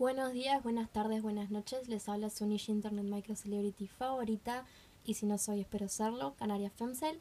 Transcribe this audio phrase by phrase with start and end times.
[0.00, 1.86] Buenos días, buenas tardes, buenas noches.
[1.86, 4.64] Les habla su niche internet micro celebrity favorita
[5.04, 7.20] y si no soy, espero serlo, Canaria Femcel.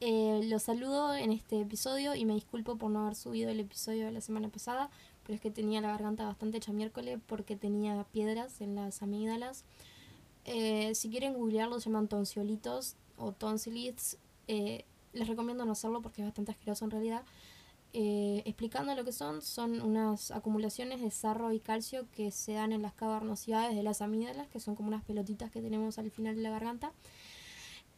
[0.00, 4.06] Eh, los saludo en este episodio y me disculpo por no haber subido el episodio
[4.06, 4.88] de la semana pasada,
[5.24, 9.64] pero es que tenía la garganta bastante hecha miércoles porque tenía piedras en las amígdalas.
[10.46, 14.16] Eh, si quieren googlearlo, se llaman tonsiolitos o tonsilites.
[14.48, 17.24] Eh, les recomiendo no hacerlo porque es bastante asqueroso en realidad.
[17.98, 22.72] Eh, explicando lo que son, son unas acumulaciones de sarro y calcio que se dan
[22.72, 26.36] en las cavernosidades de las amígdalas, que son como unas pelotitas que tenemos al final
[26.36, 26.92] de la garganta.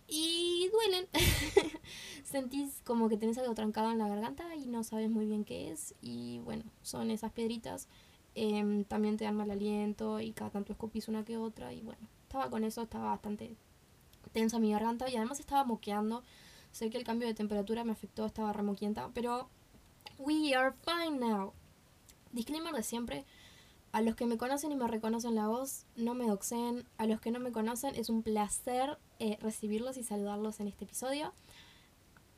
[0.06, 1.08] Y duelen.
[2.22, 5.72] Sentís como que tenés algo trancado en la garganta y no sabes muy bien qué
[5.72, 5.96] es.
[6.00, 7.88] Y bueno, son esas piedritas.
[8.36, 11.72] Em, también te dan mal aliento y cada tanto escupís una que otra.
[11.72, 13.56] Y bueno, estaba con eso, estaba bastante
[14.32, 16.22] tensa mi garganta y además estaba moqueando.
[16.70, 19.48] Sé que el cambio de temperatura me afectó, estaba remoquienta, pero
[20.18, 21.52] We are fine now.
[22.32, 23.24] Disclaimer de siempre.
[23.92, 26.84] A los que me conocen y me reconocen la voz, no me doxeen.
[26.98, 30.84] A los que no me conocen, es un placer eh, recibirlos y saludarlos en este
[30.84, 31.32] episodio.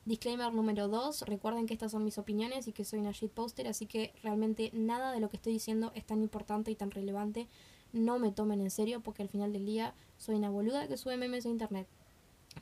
[0.04, 1.22] Disclaimer número 2.
[1.22, 5.10] Recuerden que estas son mis opiniones y que soy una shitposter, así que realmente nada
[5.10, 7.48] de lo que estoy diciendo es tan importante y tan relevante.
[7.92, 11.16] No me tomen en serio porque al final del día soy una boluda que sube
[11.16, 11.88] memes a internet.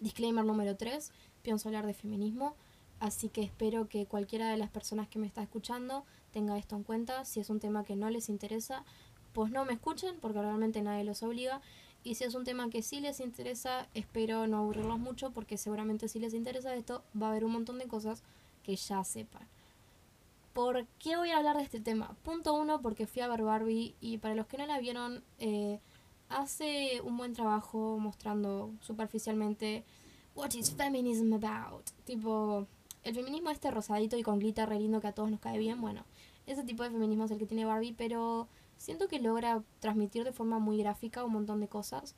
[0.01, 1.11] Disclaimer número 3.
[1.43, 2.55] Pienso hablar de feminismo.
[3.01, 6.83] Así que espero que cualquiera de las personas que me está escuchando tenga esto en
[6.83, 7.25] cuenta.
[7.25, 8.85] Si es un tema que no les interesa,
[9.33, 11.61] pues no me escuchen porque realmente nadie los obliga.
[12.05, 16.09] Y si es un tema que sí les interesa, espero no aburrirlos mucho porque seguramente
[16.09, 18.23] si les interesa esto va a haber un montón de cosas
[18.63, 19.47] que ya sepan.
[20.53, 22.17] ¿Por qué voy a hablar de este tema?
[22.25, 25.79] Punto uno, porque fui a ver Barbie y para los que no la vieron, eh,
[26.29, 29.85] hace un buen trabajo mostrando superficialmente
[30.35, 31.85] what is feminism about.
[32.05, 32.67] Tipo,
[33.05, 35.81] el feminismo este rosadito y con glitter re lindo que a todos nos cae bien,
[35.81, 36.05] bueno,
[36.47, 40.33] ese tipo de feminismo es el que tiene Barbie, pero siento que logra transmitir de
[40.33, 42.15] forma muy gráfica un montón de cosas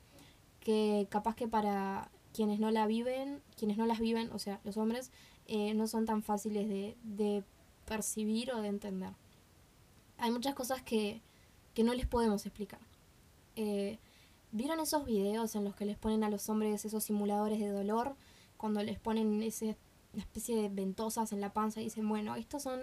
[0.59, 4.77] que capaz que para quienes no la viven, quienes no las viven, o sea, los
[4.77, 5.11] hombres,
[5.47, 7.43] eh, no son tan fáciles de, de,
[7.85, 9.11] percibir o de entender.
[10.17, 11.19] Hay muchas cosas que,
[11.73, 12.79] que no les podemos explicar.
[13.57, 13.97] Eh,
[14.53, 18.15] ¿Vieron esos videos en los que les ponen a los hombres esos simuladores de dolor?
[18.55, 19.75] Cuando les ponen ese
[20.13, 22.79] una especie de ventosas en la panza y dicen, bueno, estas son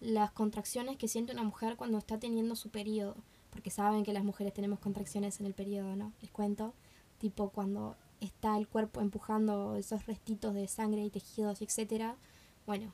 [0.00, 3.16] las contracciones que siente una mujer cuando está teniendo su periodo,
[3.50, 6.12] porque saben que las mujeres tenemos contracciones en el periodo, ¿no?
[6.20, 6.74] Les cuento,
[7.18, 12.16] tipo cuando está el cuerpo empujando esos restitos de sangre y tejidos, etcétera.
[12.66, 12.92] Bueno,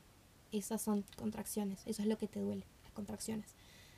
[0.51, 3.55] esas son contracciones, eso es lo que te duele, las contracciones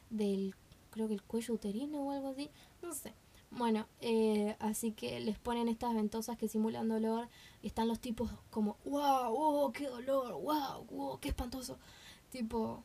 [0.10, 0.56] del
[0.92, 2.50] creo que el cuello uterino o algo así,
[2.82, 3.14] no sé.
[3.52, 7.30] Bueno, eh, así que les ponen estas ventosas que simulan dolor
[7.64, 11.78] están los tipos como, wow, wow, qué dolor, wow, wow, qué espantoso.
[12.32, 12.84] Tipo,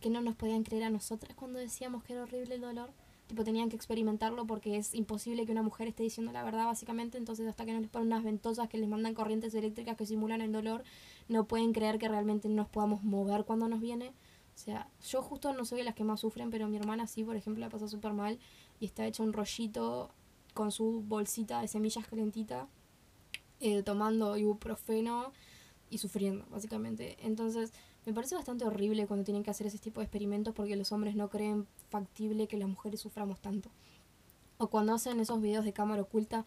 [0.00, 2.90] que no nos podían creer a nosotras cuando decíamos que era horrible el dolor.
[3.28, 7.18] Tipo, tenían que experimentarlo porque es imposible que una mujer esté diciendo la verdad, básicamente.
[7.18, 10.40] Entonces, hasta que no les ponen unas ventosas que les mandan corrientes eléctricas que simulan
[10.40, 10.82] el dolor,
[11.28, 14.14] no pueden creer que realmente nos podamos mover cuando nos viene.
[14.54, 17.22] O sea, yo justo no soy de las que más sufren, pero mi hermana sí,
[17.22, 18.40] por ejemplo, la pasa súper mal
[18.80, 20.10] y está hecha un rollito
[20.54, 22.68] con su bolsita de semillas calentita,
[23.60, 25.32] eh, tomando ibuprofeno
[25.90, 27.16] y sufriendo, básicamente.
[27.20, 27.72] Entonces,
[28.06, 31.14] me parece bastante horrible cuando tienen que hacer ese tipo de experimentos porque los hombres
[31.14, 33.70] no creen factible que las mujeres suframos tanto.
[34.58, 36.44] O cuando hacen esos videos de cámara oculta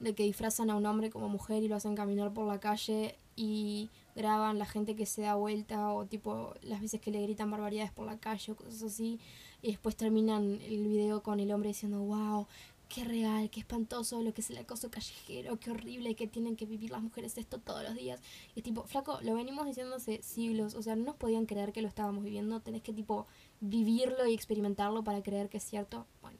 [0.00, 3.18] de que disfrazan a un hombre como mujer y lo hacen caminar por la calle
[3.36, 7.50] y graban la gente que se da vuelta o tipo las veces que le gritan
[7.50, 9.20] barbaridades por la calle o cosas así
[9.62, 12.46] y después terminan el video con el hombre diciendo wow
[12.92, 16.66] qué real, qué espantoso lo que es el acoso callejero, qué horrible que tienen que
[16.66, 18.20] vivir las mujeres esto todos los días.
[18.54, 21.72] Y es tipo, flaco, lo venimos diciendo hace siglos, o sea, no nos podían creer
[21.72, 23.26] que lo estábamos viviendo, tenés que tipo
[23.60, 26.06] vivirlo y experimentarlo para creer que es cierto.
[26.20, 26.38] Bueno,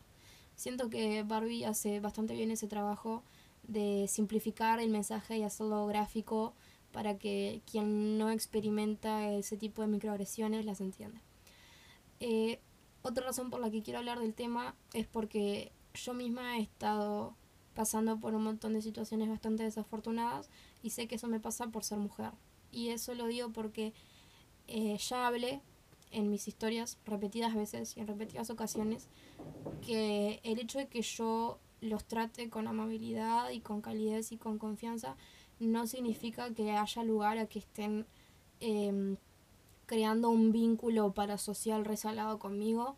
[0.54, 3.22] siento que Barbie hace bastante bien ese trabajo
[3.62, 6.52] de simplificar el mensaje y hacerlo gráfico
[6.92, 11.22] para que quien no experimenta ese tipo de microagresiones las entienda.
[12.20, 12.60] Eh,
[13.02, 17.34] otra razón por la que quiero hablar del tema es porque yo misma he estado
[17.74, 20.48] pasando por un montón de situaciones bastante desafortunadas
[20.82, 22.30] y sé que eso me pasa por ser mujer.
[22.70, 23.92] Y eso lo digo porque
[24.68, 25.60] eh, ya hablé
[26.10, 29.08] en mis historias repetidas veces y en repetidas ocasiones
[29.84, 34.58] que el hecho de que yo los trate con amabilidad y con calidez y con
[34.58, 35.16] confianza
[35.58, 38.06] no significa que haya lugar a que estén
[38.60, 39.16] em,
[39.86, 42.96] creando un vínculo parasocial resalado conmigo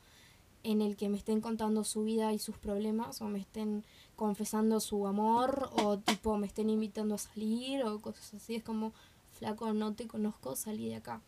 [0.64, 3.84] en el que me estén contando su vida y sus problemas o me estén
[4.16, 8.56] confesando su amor o tipo me estén invitando a salir o cosas así.
[8.56, 8.92] Es como,
[9.32, 11.20] flaco, no te conozco, salí de acá.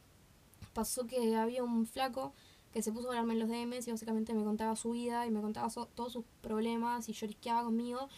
[0.73, 2.33] Pasó que había un flaco
[2.73, 5.31] que se puso a hablarme en los DMs y básicamente me contaba su vida y
[5.31, 8.09] me contaba todos sus problemas y llorisqueaba conmigo.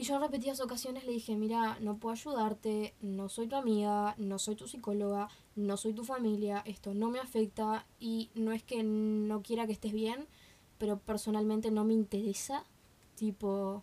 [0.00, 4.14] Y yo en repetidas ocasiones le dije, mira, no puedo ayudarte, no soy tu amiga,
[4.16, 8.62] no soy tu psicóloga, no soy tu familia, esto no me afecta y no es
[8.62, 10.28] que no quiera que estés bien,
[10.78, 12.64] pero personalmente no me interesa.
[13.16, 13.82] Tipo,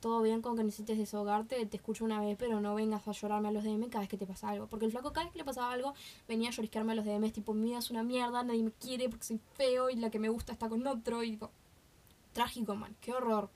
[0.00, 3.48] todo bien con que necesites desahogarte, te escucho una vez, pero no vengas a llorarme
[3.48, 4.66] a los DM cada vez que te pasa algo.
[4.66, 5.94] Porque el flaco cada vez que le pasaba algo
[6.28, 9.08] venía a llorisquearme a los DMs, tipo, mi vida es una mierda, nadie me quiere
[9.08, 11.22] porque soy feo y la que me gusta está con otro.
[11.22, 11.50] Y tipo,
[12.34, 13.48] trágico, man, qué horror.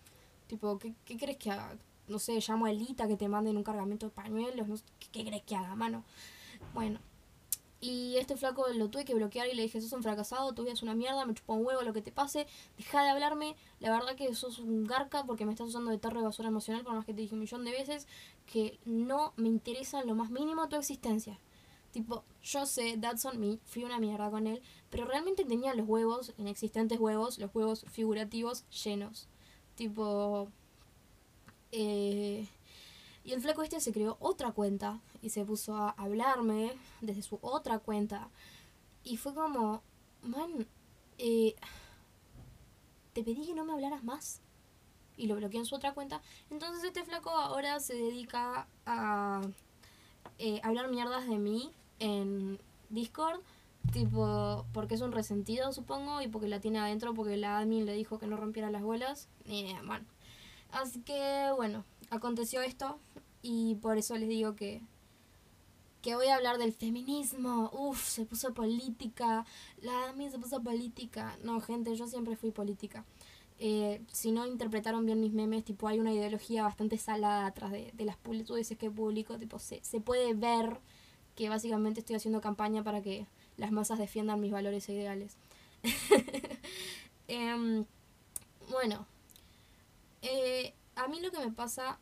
[0.46, 1.76] Tipo, ¿qué, qué crees que haga?
[2.08, 5.24] No sé, llamo a Elita que te manden un cargamento de pañuelos, no sé, ¿qué,
[5.24, 6.04] crees que haga, mano?
[6.74, 7.00] Bueno,
[7.80, 10.72] y este flaco lo tuve que bloquear y le dije, sos un fracasado, tu vida
[10.72, 12.46] es una mierda, me chupa un huevo lo que te pase,
[12.76, 16.18] deja de hablarme, la verdad que sos un garca porque me estás usando de tarro
[16.18, 18.08] de basura emocional, por más que te dije un millón de veces,
[18.46, 21.38] que no me interesa en lo más mínimo tu existencia.
[21.92, 24.60] Tipo, yo sé, that's me, fui una mierda con él,
[24.90, 29.28] pero realmente tenía los huevos, inexistentes huevos, los huevos figurativos llenos.
[29.74, 30.50] Tipo,
[31.72, 32.48] eh,
[33.24, 36.72] y el flaco este se creó otra cuenta y se puso a hablarme
[37.02, 38.30] desde su otra cuenta.
[39.04, 39.82] Y fue como,
[40.22, 40.66] man,
[41.18, 41.54] eh,
[43.12, 44.40] te pedí que no me hablaras más.
[45.16, 46.22] Y lo bloqueé en su otra cuenta.
[46.48, 49.42] Entonces este flaco ahora se dedica a
[50.38, 53.40] eh, hablar mierdas de mí en Discord.
[53.92, 57.94] Tipo, porque es un resentido, supongo, y porque la tiene adentro, porque la admin le
[57.94, 59.28] dijo que no rompiera las bolas.
[59.44, 60.06] Eh, man.
[60.70, 62.98] Así que, bueno, aconteció esto
[63.42, 64.82] y por eso les digo que
[66.02, 67.70] que voy a hablar del feminismo.
[67.72, 69.44] Uf, se puso política.
[69.82, 71.36] La Dami se puso política.
[71.42, 73.04] No, gente, yo siempre fui política.
[73.58, 77.90] Eh, si no interpretaron bien mis memes, tipo, hay una ideología bastante salada atrás de,
[77.94, 79.38] de las publicidades que publico.
[79.38, 80.78] Tipo, se, se puede ver
[81.34, 83.26] que básicamente estoy haciendo campaña para que
[83.56, 85.36] las masas defiendan mis valores e ideales.
[87.30, 87.84] Em,
[88.70, 89.06] bueno,
[90.22, 91.98] eh, a mí lo que me pasa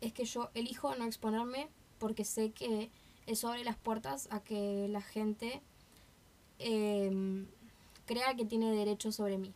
[0.00, 1.68] es que yo elijo no exponerme
[1.98, 2.90] porque sé que
[3.26, 5.62] eso abre las puertas a que la gente
[6.58, 7.46] em,
[8.06, 9.52] crea que tiene derecho sobre mí.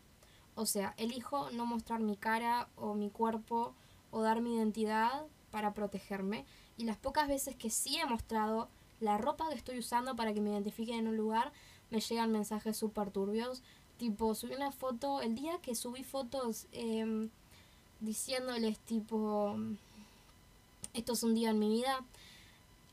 [0.55, 3.75] O sea, elijo no mostrar mi cara o mi cuerpo
[4.11, 6.45] o dar mi identidad para protegerme.
[6.77, 8.69] Y las pocas veces que sí he mostrado
[8.99, 11.53] la ropa que estoy usando para que me identifiquen en un lugar,
[11.91, 13.63] me llegan mensajes súper turbios.
[13.99, 17.29] Tipo, subí una foto, el día que subí fotos eh,
[18.01, 19.57] diciéndoles tipo,
[20.95, 22.05] esto es un día en mi vida.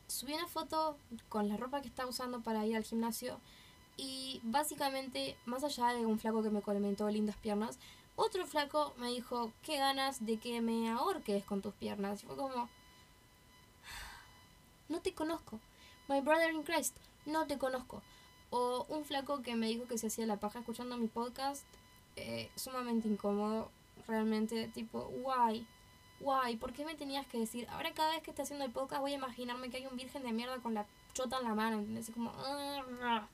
[0.07, 0.97] Subí una foto
[1.29, 3.39] con la ropa que estaba usando para ir al gimnasio
[3.97, 7.79] y básicamente, más allá de un flaco que me comentó lindas piernas,
[8.15, 12.23] otro flaco me dijo, qué ganas de que me ahorques con tus piernas.
[12.23, 12.69] Y fue como,
[14.87, 15.59] no te conozco.
[16.07, 16.95] My brother in Christ,
[17.25, 18.01] no te conozco.
[18.51, 21.63] O un flaco que me dijo que se hacía la paja escuchando mi podcast,
[22.15, 23.69] eh, sumamente incómodo,
[24.07, 25.65] realmente, tipo, why?
[26.19, 27.67] guay, ¿por qué me tenías que decir?
[27.69, 30.23] Ahora cada vez que esté haciendo el podcast voy a imaginarme que hay un virgen
[30.23, 32.09] de mierda con la chota en la mano, ¿entendés?
[32.11, 32.31] como...
[32.35, 33.27] Ah,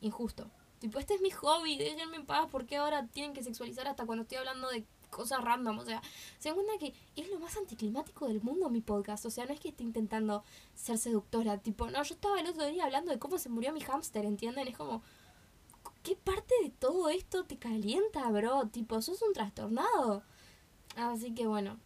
[0.00, 0.46] injusto.
[0.80, 4.04] Tipo, este es mi hobby, déjenme en paz, ¿por qué ahora tienen que sexualizar hasta
[4.04, 5.78] cuando estoy hablando de cosas random?
[5.78, 6.02] O sea,
[6.38, 9.24] se cuenta que es lo más anticlimático del mundo mi podcast.
[9.24, 11.58] O sea, no es que esté intentando ser seductora.
[11.58, 14.68] Tipo, no, yo estaba el otro día hablando de cómo se murió mi hámster, ¿entienden?
[14.68, 15.02] Es como,
[16.06, 18.68] ¿qué parte de todo esto te calienta, bro?
[18.68, 20.22] Tipo, sos un trastornado.
[20.94, 21.80] Así que bueno,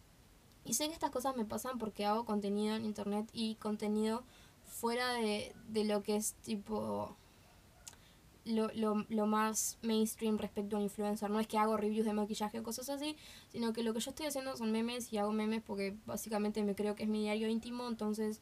[0.63, 4.23] y sé que estas cosas me pasan porque hago contenido en internet y contenido
[4.67, 7.17] fuera de, de lo que es tipo
[8.45, 11.31] lo, lo, lo, más mainstream respecto a influencer.
[11.31, 13.17] No es que hago reviews de maquillaje o cosas así,
[13.51, 16.75] sino que lo que yo estoy haciendo son memes y hago memes porque básicamente me
[16.75, 17.87] creo que es mi diario íntimo.
[17.87, 18.39] Entonces,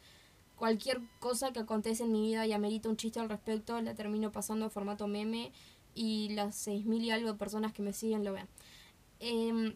[0.60, 4.32] cualquier cosa que acontece en mi vida y amerita un chiste al respecto, la termino
[4.32, 5.54] pasando a formato meme
[5.96, 8.48] y las 6.000 y algo de personas que me siguen lo ven.
[9.22, 9.76] Eh,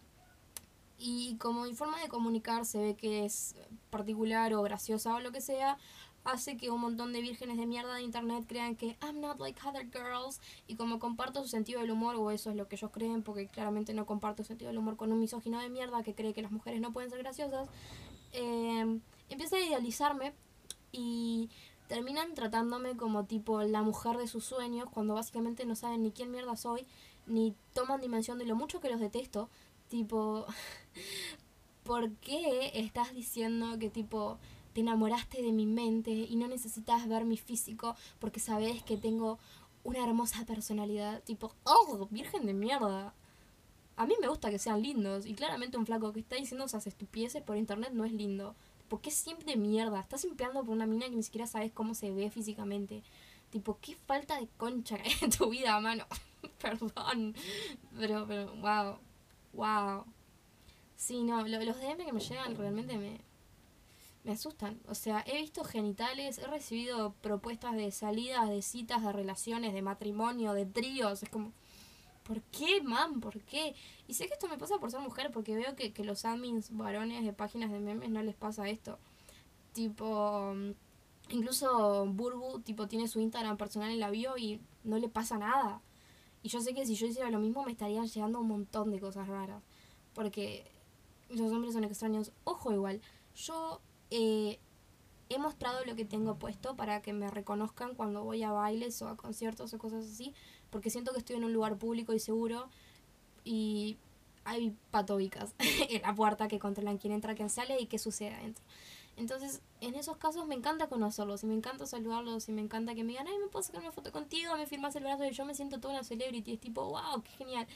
[0.99, 3.55] y como mi forma de comunicar se ve que es
[3.89, 5.77] particular o graciosa o lo que sea,
[6.25, 9.59] hace que un montón de vírgenes de mierda de internet crean que I'm not like
[9.65, 12.91] other girls y como comparto su sentido del humor o eso es lo que ellos
[12.91, 16.13] creen porque claramente no comparto su sentido del humor con un misógino de mierda que
[16.13, 17.67] cree que las mujeres no pueden ser graciosas
[18.31, 18.99] eh,
[19.29, 20.33] empiezan a idealizarme
[20.93, 21.49] y
[21.87, 26.31] terminan tratándome como tipo la mujer de sus sueños cuando básicamente no saben ni quién
[26.31, 26.87] mierda soy
[27.27, 29.49] ni toman dimensión de lo mucho que los detesto
[29.89, 30.45] tipo
[31.83, 34.39] ¿por qué estás diciendo que tipo
[34.73, 39.37] te enamoraste de mi mente y no necesitas ver mi físico porque sabes que tengo
[39.83, 41.21] una hermosa personalidad?
[41.23, 43.13] Tipo, oh, virgen de mierda.
[43.95, 46.87] A mí me gusta que sean lindos y claramente un flaco que está diciendo esas
[46.87, 48.55] estupideces por internet no es lindo.
[48.87, 49.99] ¿Por qué siempre de mierda?
[49.99, 53.03] Estás simpeando por una mina que ni siquiera sabes cómo se ve físicamente.
[53.49, 56.05] Tipo, qué falta de concha en tu vida, mano.
[56.61, 57.35] Perdón.
[57.97, 58.99] Pero, pero, wow.
[59.53, 60.05] Wow.
[60.95, 63.19] Sí, no, los DM que me llegan realmente me,
[64.23, 64.79] me asustan.
[64.87, 69.81] O sea, he visto genitales, he recibido propuestas de salidas, de citas, de relaciones, de
[69.81, 71.23] matrimonio, de tríos.
[71.23, 71.51] Es como,
[72.23, 73.19] ¿por qué, mam?
[73.19, 73.75] ¿Por qué?
[74.07, 76.75] Y sé que esto me pasa por ser mujer, porque veo que, que los admins
[76.75, 78.99] varones de páginas de memes no les pasa esto.
[79.73, 80.53] Tipo,
[81.29, 85.81] incluso Burbu, tipo, tiene su Instagram personal en la bio y no le pasa nada.
[86.41, 88.99] Y yo sé que si yo hiciera lo mismo me estarían llegando un montón de
[88.99, 89.63] cosas raras.
[90.13, 90.69] Porque
[91.29, 92.31] los hombres son extraños.
[92.43, 93.01] Ojo igual,
[93.35, 94.59] yo eh,
[95.29, 99.07] he mostrado lo que tengo puesto para que me reconozcan cuando voy a bailes o
[99.07, 100.33] a conciertos o cosas así,
[100.73, 102.67] porque siento que estoy en un lugar público y seguro
[103.45, 103.97] y
[104.43, 105.53] hay patobicas
[105.89, 108.63] en la puerta que controlan quién entra, quién sale y qué sucede adentro.
[109.15, 113.03] Entonces, en esos casos me encanta conocerlos y me encanta saludarlos y me encanta que
[113.03, 115.45] me digan, ay, me puedo sacar una foto contigo, me firmas el brazo y yo
[115.45, 116.53] me siento toda una celebrity.
[116.53, 117.67] Es tipo, wow, qué genial.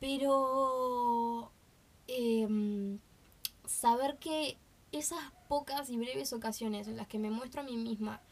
[0.00, 1.52] Pero
[2.08, 2.98] eh,
[3.66, 4.56] saber que
[4.92, 8.22] esas pocas y breves ocasiones en las que me muestro a mí misma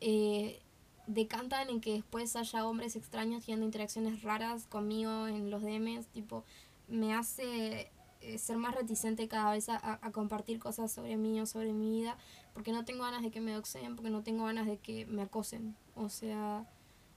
[0.00, 0.62] eh,
[1.06, 6.44] decantan en que después haya hombres extraños teniendo interacciones raras conmigo en los DMs, tipo,
[6.88, 7.90] me hace
[8.20, 11.90] eh, ser más reticente cada vez a, a, compartir cosas sobre mí o sobre mi
[11.90, 12.16] vida,
[12.54, 15.22] porque no tengo ganas de que me doxeen, porque no tengo ganas de que me
[15.22, 15.76] acosen.
[15.94, 16.66] O sea,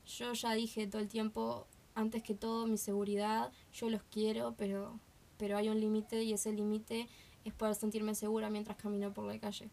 [0.06, 5.00] yo ya dije todo el tiempo, antes que todo, mi seguridad, yo los quiero, pero,
[5.38, 7.08] pero hay un límite y ese límite
[7.44, 9.70] es poder sentirme segura mientras camino por la calle.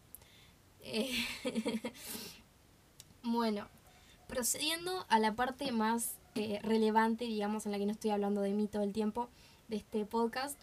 [0.81, 1.11] Eh,
[3.23, 3.67] bueno,
[4.33, 8.51] procediendo a la parte más eh, relevante, digamos, en la que no estoy hablando de
[8.51, 9.29] mí todo el tiempo,
[9.67, 10.59] de este podcast,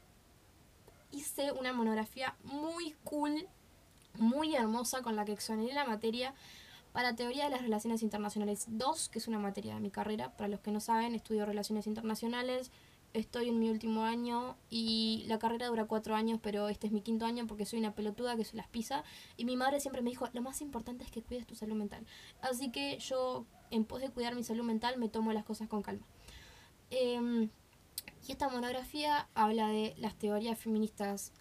[1.12, 3.46] hice una monografía muy cool,
[4.18, 6.34] muy hermosa, con la que exoneré la materia
[6.92, 10.32] para Teoría de las Relaciones Internacionales 2, que es una materia de mi carrera.
[10.36, 12.72] Para los que no saben, estudio Relaciones Internacionales,
[13.12, 17.02] estoy en mi último año y la carrera dura cuatro años, pero este es mi
[17.02, 19.04] quinto año porque soy una pelotuda que se las pisa.
[19.36, 22.06] Y mi madre siempre me dijo, lo más importante es que cuides tu salud mental.
[22.42, 25.82] Así que yo, en pos de cuidar mi salud mental, me tomo las cosas con
[25.82, 26.06] calma.
[26.90, 27.50] Em,
[28.26, 31.32] y esta monografía habla de las teorías feministas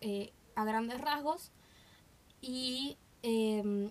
[0.00, 1.50] eh, a grandes rasgos
[2.40, 3.90] y em,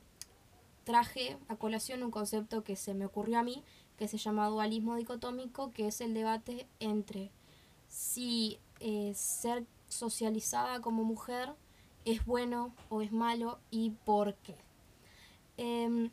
[0.83, 3.63] traje a colación un concepto que se me ocurrió a mí,
[3.97, 7.31] que se llama dualismo dicotómico, que es el debate entre
[7.87, 11.53] si eh, ser socializada como mujer
[12.03, 14.55] es bueno o es malo y por qué.
[15.57, 16.11] Em,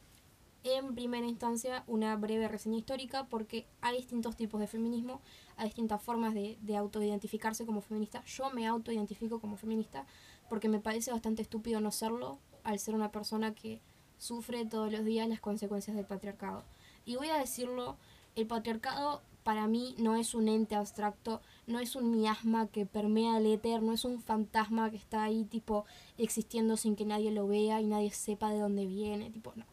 [0.64, 5.20] en primera instancia, una breve reseña histórica porque hay distintos tipos de feminismo,
[5.56, 8.24] hay distintas formas de, de autoidentificarse como feminista.
[8.26, 10.06] Yo me autoidentifico como feminista
[10.48, 13.80] porque me parece bastante estúpido no serlo al ser una persona que
[14.18, 16.62] sufre todos los días las consecuencias del patriarcado.
[17.04, 17.96] Y voy a decirlo,
[18.36, 23.38] el patriarcado para mí no es un ente abstracto, no es un miasma que permea
[23.38, 25.84] el éter, no es un fantasma que está ahí tipo
[26.16, 29.64] existiendo sin que nadie lo vea y nadie sepa de dónde viene, tipo no.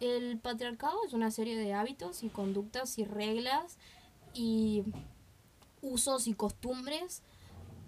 [0.00, 3.78] El patriarcado es una serie de hábitos y conductas y reglas
[4.34, 4.84] y
[5.82, 7.22] usos y costumbres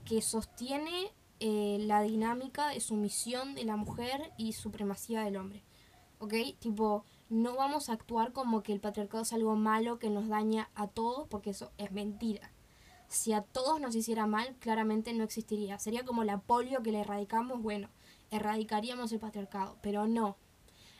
[0.04, 5.62] que sostiene eh, la dinámica de sumisión de la mujer y supremacía del hombre.
[6.18, 6.34] ¿Ok?
[6.58, 10.68] Tipo, no vamos a actuar como que el patriarcado es algo malo que nos daña
[10.74, 12.50] a todos, porque eso es mentira.
[13.08, 15.78] Si a todos nos hiciera mal, claramente no existiría.
[15.78, 17.88] Sería como la polio que le erradicamos, bueno,
[18.30, 20.36] erradicaríamos el patriarcado, pero no.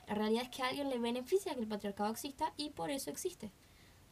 [0.07, 3.11] La realidad es que a alguien le beneficia que el patriarcado exista y por eso
[3.11, 3.53] existe.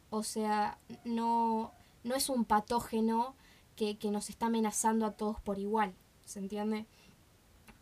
[0.09, 1.71] O sea, no,
[2.03, 3.35] no es un patógeno
[3.77, 5.95] que, que nos está amenazando a todos por igual.
[6.25, 6.85] ¿Se entiende?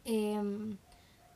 [0.06, 0.77] Eh,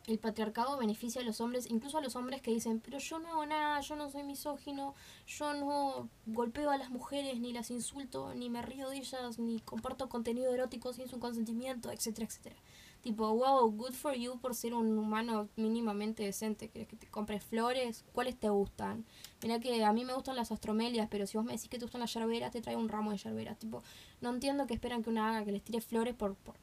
[0.07, 3.29] el patriarcado beneficia a los hombres, incluso a los hombres que dicen, pero yo no
[3.29, 4.95] hago nada, yo no soy misógino,
[5.27, 9.59] yo no golpeo a las mujeres, ni las insulto, ni me río de ellas, ni
[9.59, 12.55] comparto contenido erótico sin su consentimiento, etcétera, etcétera.
[13.01, 16.69] Tipo, wow, good for you por ser un humano mínimamente decente.
[16.69, 18.05] ¿Quieres que te compres flores?
[18.13, 19.05] ¿Cuáles te gustan?
[19.41, 21.85] Mira que a mí me gustan las astromelias, pero si vos me decís que te
[21.85, 23.57] gustan las yerberas, te traigo un ramo de yerberas.
[23.57, 23.81] Tipo,
[24.21, 26.55] no entiendo que esperan que una haga que les tire flores por, por,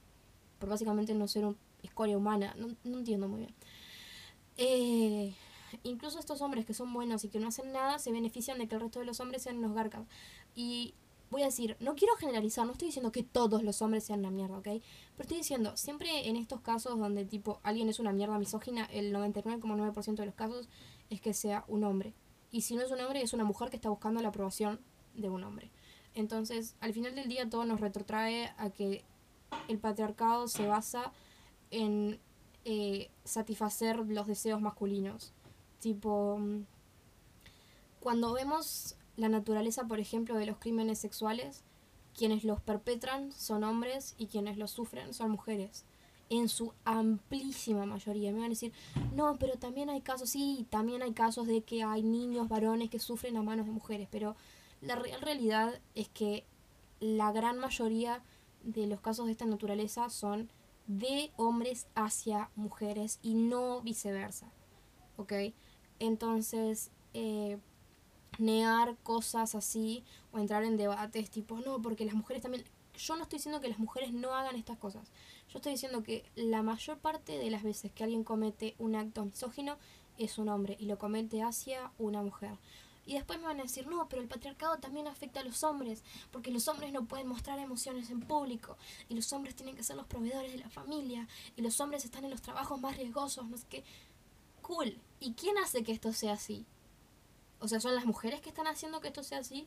[0.61, 3.55] por básicamente no ser un escoria humana, no, no entiendo muy bien.
[4.57, 5.35] Eh,
[5.83, 8.75] incluso estos hombres que son buenos y que no hacen nada se benefician de que
[8.75, 10.07] el resto de los hombres sean unos garcas.
[10.55, 10.95] Y
[11.31, 14.31] voy a decir, no quiero generalizar, no estoy diciendo que todos los hombres sean una
[14.31, 14.65] mierda, ¿ok?
[14.65, 14.83] Pero
[15.19, 20.15] estoy diciendo, siempre en estos casos donde tipo alguien es una mierda misógina, el 99,9%
[20.17, 20.69] de los casos
[21.11, 22.15] es que sea un hombre.
[22.51, 24.81] Y si no es un hombre, es una mujer que está buscando la aprobación
[25.15, 25.71] de un hombre.
[26.15, 29.05] Entonces, al final del día todo nos retrotrae a que
[29.69, 31.13] el patriarcado se basa
[31.71, 32.19] en
[32.65, 35.33] eh, satisfacer los deseos masculinos.
[35.81, 36.65] Tipo, mm,
[38.01, 41.63] cuando vemos la naturaleza, por ejemplo, de los crímenes sexuales,
[42.17, 45.85] quienes los perpetran son hombres y quienes los sufren son mujeres.
[46.31, 48.33] En su amplísima mayoría.
[48.33, 48.73] Me van a decir,
[49.15, 52.99] no, pero también hay casos, sí, también hay casos de que hay niños, varones que
[52.99, 54.37] sufren a manos de mujeres, pero
[54.81, 56.45] la real realidad es que
[57.01, 58.23] la gran mayoría
[58.63, 60.51] de los casos de esta naturaleza son
[60.89, 64.51] de hombres hacia mujeres y no viceversa.
[65.17, 65.33] ¿Ok?
[66.01, 67.59] Entonces, eh,
[68.39, 70.03] negar cosas así
[70.33, 72.65] o entrar en debates tipo, no, porque las mujeres también...
[72.95, 75.13] Yo no estoy diciendo que las mujeres no hagan estas cosas.
[75.51, 79.25] Yo estoy diciendo que la mayor parte de las veces que alguien comete un acto
[79.25, 79.77] misógino
[80.17, 82.59] es un hombre y lo comete hacia una mujer.
[83.09, 86.05] Y después me van a decir, no, pero el patriarcado también afecta a los hombres,
[86.31, 88.77] porque los hombres no pueden mostrar emociones en público,
[89.09, 92.27] y los hombres tienen que ser los proveedores de la familia, y los hombres están
[92.27, 93.85] en los trabajos más riesgosos, no sé qué.
[94.61, 95.01] Cool.
[95.21, 96.67] ¿Y quién hace que esto sea así?
[97.61, 99.67] O sea, ¿son las mujeres que están haciendo que esto sea así?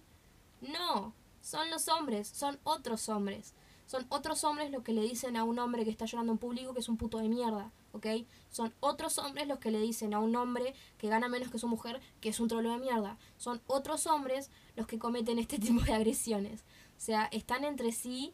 [0.61, 3.55] No, son los hombres, son otros hombres.
[3.87, 6.75] Son otros hombres los que le dicen a un hombre que está llorando en público
[6.75, 8.07] que es un puto de mierda, ¿ok?
[8.49, 11.67] Son otros hombres los que le dicen a un hombre que gana menos que su
[11.67, 13.17] mujer que es un trolo de mierda.
[13.37, 16.61] Son otros hombres los que cometen este tipo de agresiones.
[16.97, 18.33] O sea, están entre sí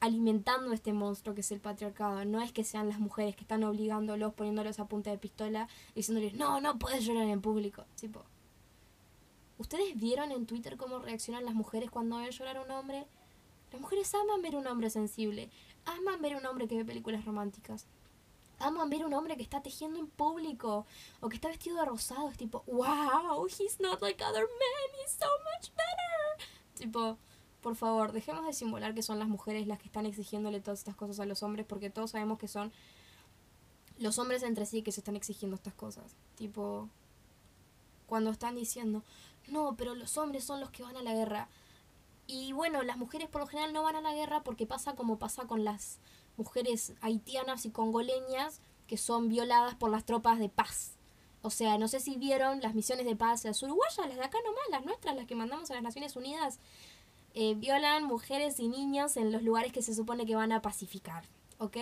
[0.00, 2.24] alimentando este monstruo que es el patriarcado.
[2.24, 6.34] No es que sean las mujeres que están obligándolos, poniéndolos a punta de pistola, diciéndoles,
[6.34, 7.84] no, no puedes llorar en público.
[8.00, 8.24] Tipo,
[9.58, 13.06] ¿ustedes vieron en Twitter cómo reaccionan las mujeres cuando ven llorar a un hombre?
[13.72, 15.50] Las mujeres aman ver un hombre sensible,
[15.84, 17.86] aman ver un hombre que ve películas románticas.
[18.60, 20.86] Aman ver un hombre que está tejiendo en público
[21.20, 22.28] o que está vestido de rosado.
[22.28, 26.48] Es tipo, wow, he's not like other men, he's so much better.
[26.74, 27.18] Tipo,
[27.60, 30.96] por favor, dejemos de simular que son las mujeres las que están exigiéndole todas estas
[30.96, 32.72] cosas a los hombres porque todos sabemos que son
[33.98, 36.14] los hombres entre sí que se están exigiendo estas cosas.
[36.36, 36.88] Tipo,
[38.06, 39.02] cuando están diciendo,
[39.48, 41.48] no, pero los hombres son los que van a la guerra.
[42.26, 45.18] Y bueno, las mujeres por lo general no van a la guerra porque pasa como
[45.18, 45.98] pasa con las
[46.38, 50.92] mujeres haitianas y congoleñas que son violadas por las tropas de paz.
[51.42, 54.38] O sea, no sé si vieron las misiones de paz, las uruguayas, las de acá
[54.44, 56.58] nomás, las nuestras, las que mandamos a las Naciones Unidas,
[57.34, 61.24] eh, violan mujeres y niños en los lugares que se supone que van a pacificar.
[61.58, 61.76] ¿Ok?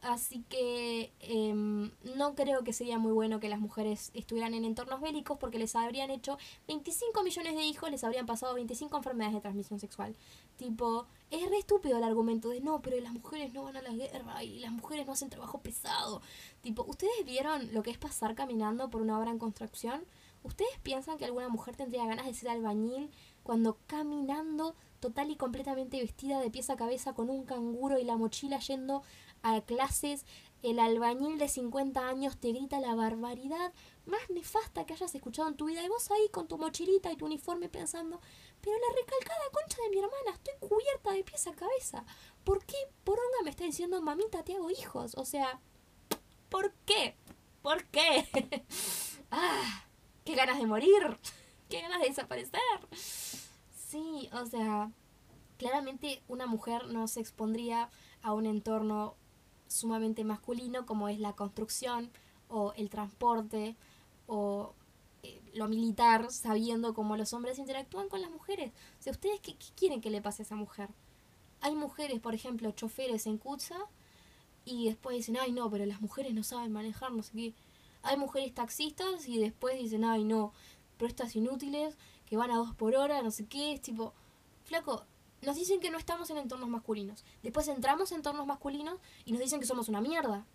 [0.00, 5.00] Así que em, no creo que sería muy bueno que las mujeres estuvieran en entornos
[5.00, 9.40] bélicos porque les habrían hecho 25 millones de hijos, les habrían pasado 25 enfermedades de
[9.40, 10.16] transmisión sexual.
[10.56, 13.92] Tipo, es re estúpido el argumento de no, pero las mujeres no van a la
[13.92, 16.20] guerra y las mujeres no hacen trabajo pesado.
[16.60, 20.04] Tipo, ¿ustedes vieron lo que es pasar caminando por una obra en construcción?
[20.42, 23.10] ¿Ustedes piensan que alguna mujer tendría ganas de ser albañil
[23.44, 28.16] cuando caminando total y completamente vestida de pies a cabeza con un canguro y la
[28.16, 29.02] mochila yendo
[29.42, 30.24] a clases,
[30.62, 33.72] el albañil de 50 años te grita la barbaridad
[34.06, 37.16] más nefasta que hayas escuchado en tu vida y vos ahí con tu mochilita y
[37.16, 38.20] tu uniforme pensando,
[38.60, 42.04] pero la recalcada concha de mi hermana, estoy cubierta de pies a cabeza.
[42.44, 45.16] ¿Por qué poronga me está diciendo, mamita, te hago hijos?
[45.16, 45.60] O sea,
[46.48, 47.16] ¿por qué?
[47.60, 48.64] ¿Por qué?
[49.32, 49.84] ah,
[50.24, 51.18] qué ganas de morir,
[51.68, 52.60] qué ganas de desaparecer.
[53.92, 54.90] Sí, o sea,
[55.58, 57.90] claramente una mujer no se expondría
[58.22, 59.16] a un entorno
[59.68, 62.10] sumamente masculino como es la construcción
[62.48, 63.76] o el transporte
[64.26, 64.72] o
[65.22, 68.72] eh, lo militar, sabiendo cómo los hombres interactúan con las mujeres.
[68.98, 70.88] O sea, ¿ustedes qué, quieren que le pase a esa mujer?
[71.60, 73.76] Hay mujeres, por ejemplo, choferes en Kutza
[74.64, 77.54] y después dicen, ay no, pero las mujeres no saben manejar, no sé qué.
[78.02, 80.54] Hay mujeres taxistas y después dicen, ay no,
[80.96, 81.94] pero estas inútiles
[82.32, 84.14] que van a dos por hora, no sé qué, es tipo,
[84.64, 85.04] flaco,
[85.42, 87.26] nos dicen que no estamos en entornos masculinos.
[87.42, 90.46] Después entramos en entornos masculinos y nos dicen que somos una mierda.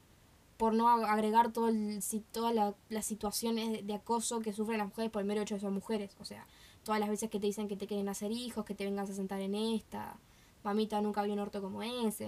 [0.57, 1.99] Por no agregar todo el,
[2.31, 5.69] todas las situaciones de, acoso que sufren las mujeres por el mero hecho de ser
[5.69, 6.15] mujeres.
[6.19, 6.47] O sea,
[6.83, 9.13] todas las veces que te dicen que te quieren hacer hijos, que te vengas a
[9.13, 10.17] sentar en esta,
[10.63, 12.27] mamita nunca vio un orto como ese,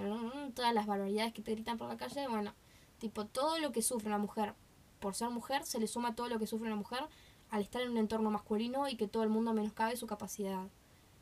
[0.54, 2.28] todas las barbaridades que te gritan por la calle.
[2.28, 2.54] Bueno,
[3.00, 4.54] tipo, todo lo que sufre una mujer
[5.00, 7.08] por ser mujer se le suma todo lo que sufre una mujer
[7.50, 10.68] al estar en un entorno masculino y que todo el mundo menoscabe su capacidad.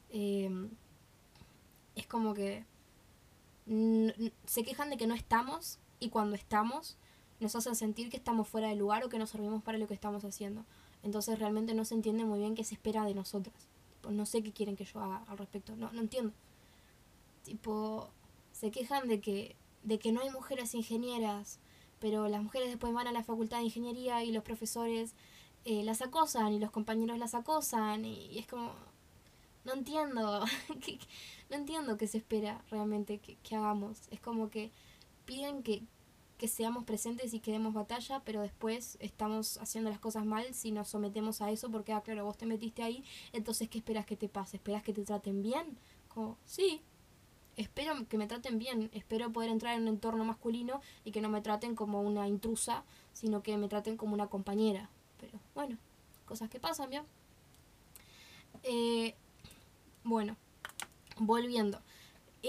[0.10, 0.70] Em,
[1.96, 2.66] es como que
[4.46, 6.98] se quejan de que no estamos y cuando estamos
[7.40, 9.94] nos hacen sentir que estamos fuera de lugar o que no servimos para lo que
[9.94, 10.66] estamos haciendo.
[11.04, 13.68] Entonces realmente no se entiende muy bien qué se espera de nosotras.
[14.02, 15.76] Pues no sé qué quieren que yo haga al respecto.
[15.76, 16.34] No, no entiendo.
[17.44, 18.10] Tipo,
[18.52, 21.60] se quejan de que, de que no hay mujeres ingenieras,
[22.00, 25.14] pero las mujeres después van a la facultad de ingeniería y los profesores
[25.70, 28.72] eh, las acosan y los compañeros las acosan y, es como,
[29.66, 30.46] no entiendo,
[31.50, 34.08] no entiendo qué se espera realmente que, hagamos.
[34.10, 34.72] Es como que
[35.26, 35.84] piden que,
[36.38, 40.72] que seamos presentes y que demos batalla, pero después estamos haciendo las cosas mal si
[40.72, 43.04] nos sometemos a eso, porque, ah, claro, vos te metiste ahí,
[43.34, 44.56] entonces, ¿qué esperas que te pase?
[44.56, 45.78] ¿Esperas que te traten bien?
[46.08, 46.82] Como, sí,
[47.58, 51.28] espero que me traten bien, espero poder entrar en un entorno masculino y que no
[51.28, 54.90] me traten como una intrusa, sino que me traten como una compañera.
[55.20, 55.78] Pero bueno,
[56.26, 57.04] cosas que pasan, ¿bien?
[58.64, 59.16] Eh,
[60.04, 60.36] bueno,
[61.18, 61.80] volviendo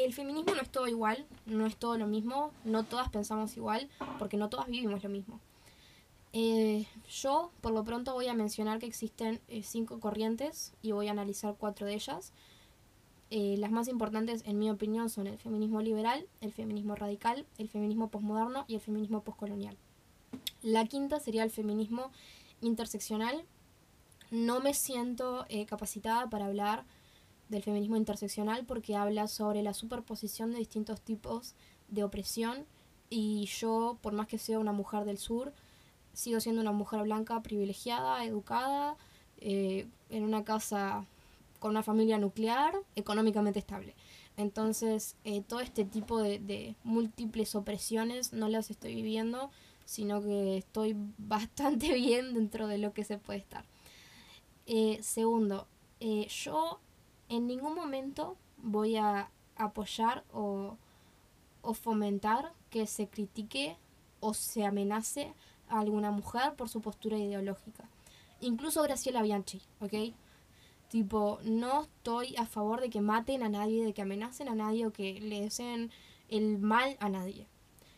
[0.04, 3.88] el feminismo no es todo igual, no es todo lo mismo, no todas pensamos igual,
[4.18, 5.40] porque no todas vivimos lo mismo.
[6.32, 11.08] Eh, yo, por lo pronto, voy a mencionar que existen eh, cinco corrientes y voy
[11.08, 12.32] a analizar cuatro de ellas.
[13.30, 17.68] Eh, las más importantes, en mi opinión, son el feminismo liberal, el feminismo radical, el
[17.68, 19.76] feminismo posmoderno y el feminismo postcolonial.
[20.62, 22.10] La quinta sería el feminismo
[22.60, 23.44] interseccional.
[24.30, 26.84] No me siento capacitada para hablar
[27.48, 31.54] del feminismo interseccional porque habla sobre la superposición de distintos tipos
[31.88, 32.66] de opresión
[33.10, 35.52] y yo, por más que sea una mujer del sur,
[36.12, 38.96] sigo siendo una mujer blanca privilegiada, educada,
[39.38, 41.06] eh, en una casa
[41.58, 43.94] con una familia nuclear, económicamente estable.
[44.36, 49.50] Entonces, eh, todo este tipo de, múltiples opresiones no las estoy viviendo,
[49.88, 53.64] sino que estoy bastante bien dentro de lo que se puede estar.
[54.66, 55.66] Eh, segundo,
[55.98, 56.78] yo
[57.30, 60.76] en ningún momento voy a apoyar o,
[61.74, 63.76] fomentar que se critique
[64.20, 65.34] o se amenace
[65.68, 67.88] a alguna mujer por su postura ideológica.
[68.40, 70.14] Incluso Graciela Bianchi, ¿ok?
[70.88, 74.86] Tipo, no estoy a favor de que maten a nadie, de que amenacen a nadie
[74.86, 75.90] o que le deseen
[76.28, 77.46] el mal a nadie.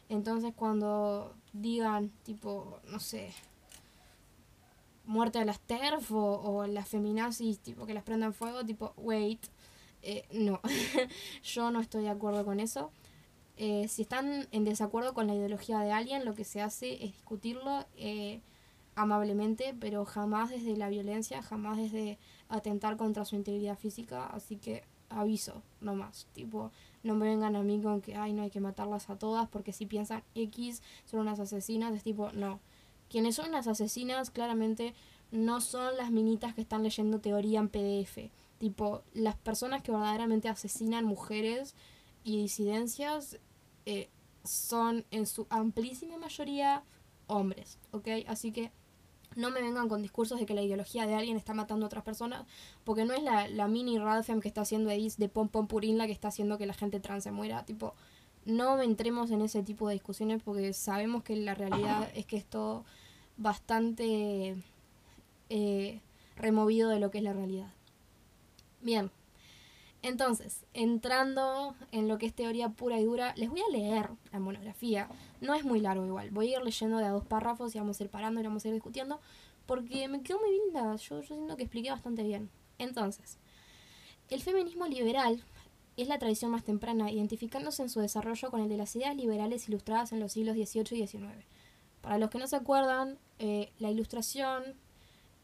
[0.09, 3.33] Entonces cuando digan, tipo, no sé,
[5.05, 9.41] muerte a las TERF o, las feminazis, tipo que las prendan fuego, tipo, wait,
[10.03, 10.61] eh, no,
[11.43, 12.91] yo no estoy de acuerdo con eso.
[13.57, 17.13] Eh, si están en desacuerdo con la ideología de alguien, lo que se hace es
[17.13, 18.41] discutirlo eh,
[18.95, 24.85] amablemente, pero jamás desde la violencia, jamás desde atentar contra su integridad física, así que
[25.11, 26.71] aviso, no más, tipo,
[27.03, 29.73] no me vengan a mí con que, ay, no hay que matarlas a todas, porque
[29.73, 32.61] si piensan X son unas asesinas, es tipo, no,
[33.09, 34.95] quienes son las asesinas claramente
[35.31, 38.31] no son las minitas que están leyendo teoría en PDF.
[38.59, 41.75] Tipo, las personas que verdaderamente asesinan mujeres
[42.25, 43.39] y disidencias
[43.87, 44.11] eh,
[44.45, 46.83] son en su amplísima mayoría
[47.27, 48.09] hombres, ¿ok?
[48.27, 48.73] Así que
[49.37, 52.05] no me vengan con discursos de que la ideología de alguien está matando a otras
[52.05, 52.45] personas,
[52.85, 55.99] porque no es la, la mini Radfem que está haciendo Edith de Pom Pom Purín
[55.99, 57.64] la que está haciendo que la gente trans se muera.
[57.64, 57.95] Tipo,
[58.45, 62.85] no entremos en ese tipo de discusiones porque sabemos que la realidad es que esto
[63.37, 64.57] bastante
[65.49, 66.01] eh,
[66.37, 67.73] removido de lo que es la realidad.
[68.83, 69.11] Bien,
[70.03, 74.41] entonces, entrando en lo que es teoría pura y dura, les voy a leer la
[74.41, 75.09] monografía.
[75.41, 78.01] No es muy largo igual, voy a ir leyendo de a dos párrafos y vamos
[78.01, 79.21] a ir parando y vamos a ir discutiendo,
[79.67, 82.51] porque me quedó muy linda, yo, yo siento que expliqué bastante bien.
[82.79, 83.39] Entonces,
[84.31, 85.43] el feminismo liberal
[85.97, 89.69] es la tradición más temprana, identificándose en su desarrollo con el de las ideas liberales
[89.69, 91.45] ilustradas en los siglos XVIII y XIX.
[92.01, 94.77] Para los que no se acuerdan, eh, la ilustración,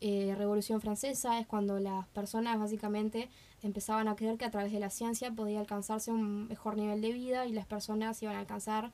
[0.01, 3.31] eh, Revolución Francesa, es cuando las personas básicamente
[3.63, 7.13] empezaban a creer que a través de la ciencia podía alcanzarse un mejor nivel de
[7.13, 8.93] vida y las personas iban a alcanzar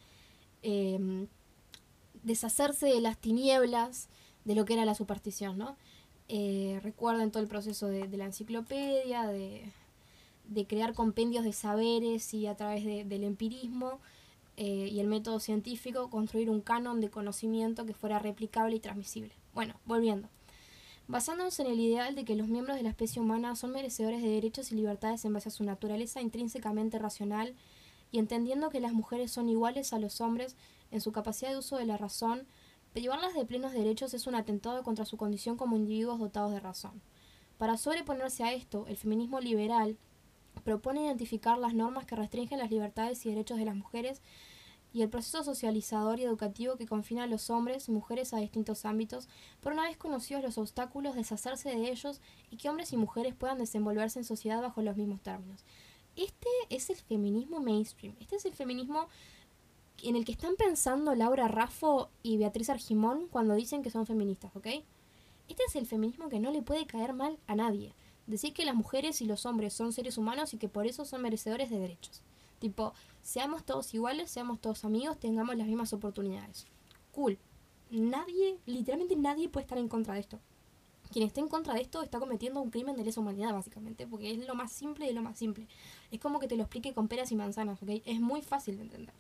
[0.63, 1.27] em,
[2.23, 4.09] deshacerse de las tinieblas
[4.45, 5.77] de lo que era la superstición, ¿no?
[6.29, 9.73] Eh, recuerden todo el proceso de, la enciclopedia, de,
[10.69, 14.01] crear compendios de saberes y a través del empirismo
[14.57, 19.35] eh, y el método científico construir un canon de conocimiento que fuera replicable y transmisible.
[19.53, 20.29] Bueno, volviendo.
[21.09, 24.29] Basándonos en el ideal de que los miembros de la especie humana son merecedores de
[24.29, 27.55] derechos y libertades en base a su naturaleza intrínsecamente racional
[28.13, 30.57] y entendiendo que las mujeres son iguales a los hombres
[30.91, 32.47] en su capacidad de uso de la razón,
[32.93, 37.01] privarlas de plenos derechos es un atentado contra su condición como individuos dotados de razón.
[37.59, 39.97] Para sobreponerse a esto, el feminismo liberal
[40.65, 44.21] propone identificar las normas que restringen las libertades y derechos de las mujeres
[44.93, 48.85] y el proceso socializador y educativo que confina a los hombres y mujeres a distintos
[48.85, 49.29] ámbitos,
[49.61, 53.59] por una vez conocidos los obstáculos, deshacerse de ellos y que hombres y mujeres puedan
[53.59, 55.65] desenvolverse en sociedad bajo los mismos términos.
[56.15, 59.09] Este es el feminismo mainstream, este es el feminismo
[60.03, 64.55] en el que están pensando Laura Raffo y Beatriz Argimón cuando dicen que son feministas,
[64.57, 64.67] ¿ok?
[65.49, 67.95] Este es el feminismo que no le puede caer mal a nadie.
[68.27, 71.23] Decir que las mujeres y los hombres son seres humanos y que por eso son
[71.23, 72.23] merecedores de derechos.
[72.63, 76.69] Tipo, seamos todos iguales, seamos todos amigos, tengamos las mismas oportunidades.
[77.11, 77.37] Cool.
[77.91, 80.39] Nadie, literalmente nadie puede estar en contra de esto.
[81.11, 84.31] Quien esté en contra de esto está cometiendo un crimen de lesa humanidad, básicamente, porque
[84.31, 85.67] es lo más simple de lo más simple.
[86.13, 88.01] Es como que te lo explique con peras y manzanas, ¿ok?
[88.05, 89.15] Es muy fácil de entender.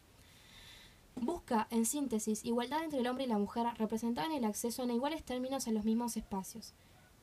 [1.16, 4.92] Busca, en síntesis, igualdad entre el hombre y la mujer representada en el acceso en
[4.92, 6.74] iguales términos a los mismos espacios.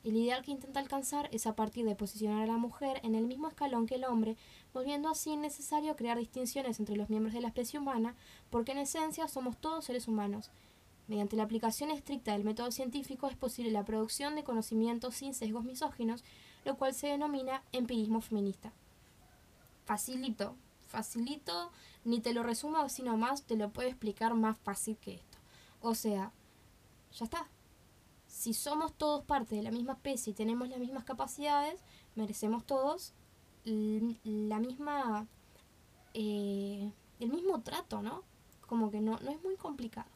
[0.02, 3.26] El ideal que intenta alcanzar es a partir de posicionar a la mujer en el
[3.26, 4.36] mismo escalón que el hombre,
[4.72, 8.14] volviendo así necesario crear distinciones entre los miembros de la especie humana,
[8.48, 10.50] porque en esencia somos todos seres humanos.
[11.06, 15.64] Mediante la aplicación estricta del método científico es posible la producción de conocimientos sin sesgos
[15.64, 16.24] misóginos,
[16.64, 18.72] lo cual se denomina empirismo feminista.
[19.84, 20.54] Facilito,
[20.88, 21.72] facilito,
[22.04, 25.38] ni te lo resumo sino más, te lo puedo explicar más fácil que esto.
[25.82, 26.32] O sea,
[27.12, 27.48] ya está,
[28.40, 31.78] si somos todos parte de la misma especie y tenemos las mismas capacidades,
[32.14, 33.12] merecemos todos
[33.66, 35.26] la misma
[36.14, 38.24] eh, el mismo trato, ¿no?
[38.66, 40.08] Como que no, no es muy complicado.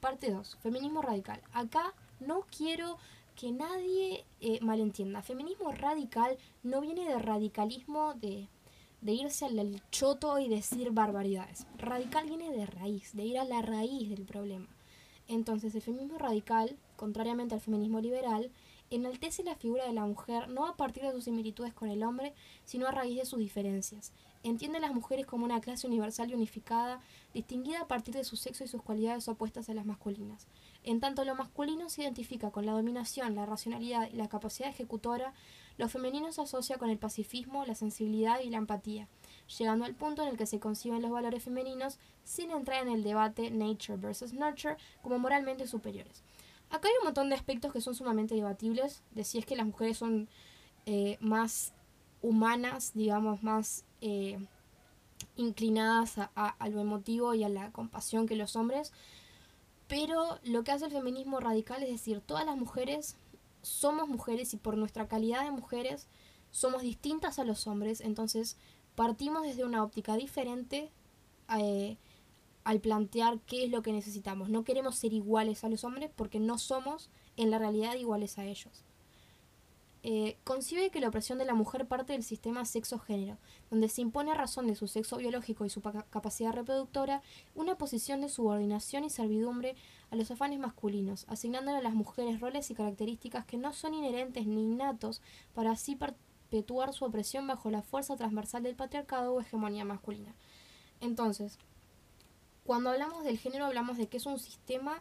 [0.00, 1.40] Parte 2, feminismo radical.
[1.52, 2.98] Acá no quiero
[3.36, 5.22] que nadie eh, malentienda.
[5.22, 8.48] Feminismo radical no viene de radicalismo de,
[9.02, 11.64] de irse al choto y decir barbaridades.
[11.78, 14.66] Radical viene de raíz, de ir a la raíz del problema.
[15.30, 18.50] Entonces el feminismo radical contrariamente al feminismo liberal,
[18.90, 22.34] enaltece la figura de la mujer no a partir de sus similitudes con el hombre,
[22.66, 24.12] sino a raíz de sus diferencias.
[24.42, 27.00] Entiende a las mujeres como una clase universal y unificada,
[27.32, 30.46] distinguida a partir de su sexo y sus cualidades opuestas a las masculinas.
[30.84, 35.32] En tanto lo masculino se identifica con la dominación, la racionalidad y la capacidad ejecutora,
[35.78, 39.08] lo femenino se asocia con el pacifismo, la sensibilidad y la empatía,
[39.58, 43.02] llegando al punto en el que se conciben los valores femeninos sin entrar en el
[43.02, 46.22] debate nature versus nurture como moralmente superiores.
[46.70, 49.66] Acá hay un montón de aspectos que son sumamente debatibles, de si es que las
[49.66, 50.28] mujeres son
[50.86, 51.72] eh, más
[52.22, 54.38] humanas, digamos, más eh,
[55.36, 58.92] inclinadas a, lo emotivo y a la compasión que los hombres.
[59.88, 63.16] Pero lo que hace el feminismo radical es decir, todas las mujeres
[63.62, 66.06] somos mujeres y por nuestra calidad de mujeres
[66.52, 68.56] somos distintas a los hombres, entonces
[68.94, 70.90] partimos desde una óptica diferente.
[71.58, 71.96] Eh,
[72.64, 74.48] al plantear qué es lo que necesitamos.
[74.48, 78.44] No queremos ser iguales a los hombres porque no somos en la realidad iguales a
[78.44, 78.84] ellos.
[80.02, 83.36] Eh, concibe que la opresión de la mujer parte del sistema sexo-género,
[83.70, 87.20] donde se impone a razón de su sexo biológico y su capacidad reproductora
[87.54, 89.74] una posición de subordinación y servidumbre
[90.10, 94.46] a los afanes masculinos, asignándole a las mujeres roles y características que no son inherentes
[94.46, 95.20] ni innatos
[95.54, 95.96] para así
[96.50, 100.34] perpetuar su opresión bajo la fuerza transversal del patriarcado o hegemonía masculina.
[101.00, 101.58] Entonces,
[102.64, 105.00] cuando hablamos del género hablamos de que es un sistema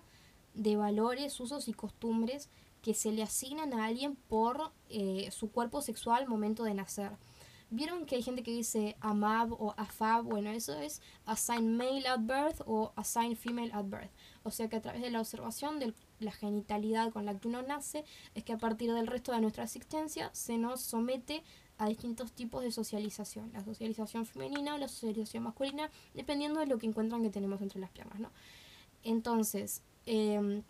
[0.53, 2.49] de valores, usos y costumbres
[2.81, 7.11] que se le asignan a alguien por eh, su cuerpo sexual al momento de nacer.
[7.71, 10.25] ¿Vieron que hay gente que dice AMAB o AFAB?
[10.25, 14.11] Bueno, eso es assigned male at birth o assigned female at birth.
[14.43, 17.61] O sea que a través de la observación de la genitalidad con la que uno
[17.61, 18.05] nace,
[18.35, 21.43] es que a partir del resto de nuestra existencia se nos somete
[21.77, 26.77] a distintos tipos de socialización, la socialización femenina o la socialización masculina, dependiendo de lo
[26.77, 28.31] que encuentran que tenemos entre las piernas, ¿no?
[29.03, 30.63] Entonces, em,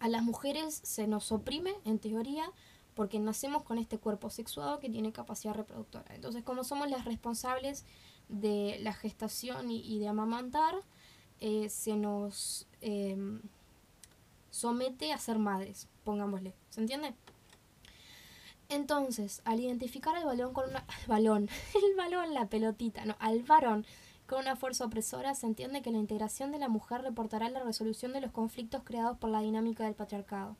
[0.00, 2.50] a las mujeres se nos oprime, en teoría,
[2.94, 6.14] porque nacemos con este cuerpo sexuado que tiene capacidad reproductora.
[6.14, 7.84] Entonces, como somos las responsables
[8.28, 10.74] de la gestación y, de amamantar,
[11.40, 13.42] eh, se nos em,
[14.50, 16.54] somete a ser madres, pongámosle.
[16.70, 17.14] ¿Se entiende?
[18.68, 20.84] Entonces, al identificar al balón con una.
[21.06, 23.86] balón, el balón, la pelotita, no, al varón
[24.26, 28.12] con una fuerza opresora, se entiende que la integración de la mujer reportará la resolución
[28.12, 30.56] de los conflictos creados por la dinámica del patriarcado.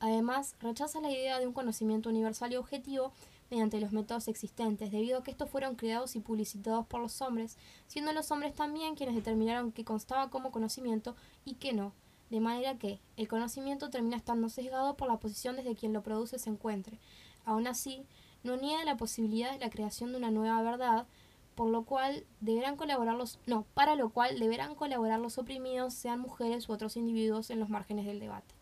[0.00, 3.12] Además, rechaza la idea de un conocimiento universal y objetivo
[3.50, 7.56] mediante los métodos existentes, debido a que estos fueron creados y publicitados por los hombres,
[7.86, 11.92] siendo los hombres también quienes determinaron qué constaba como conocimiento y qué no,
[12.30, 16.38] de manera que el conocimiento termina estando sesgado por la posición desde quien lo produce
[16.38, 16.98] se encuentre,
[17.46, 18.04] Aún así,
[18.42, 21.06] no niega la posibilidad de la creación de una nueva verdad,
[21.54, 26.20] por lo cual deberán colaborar los no, para lo cual deberán colaborar los oprimidos, sean
[26.20, 28.54] mujeres u otros individuos en los márgenes del debate.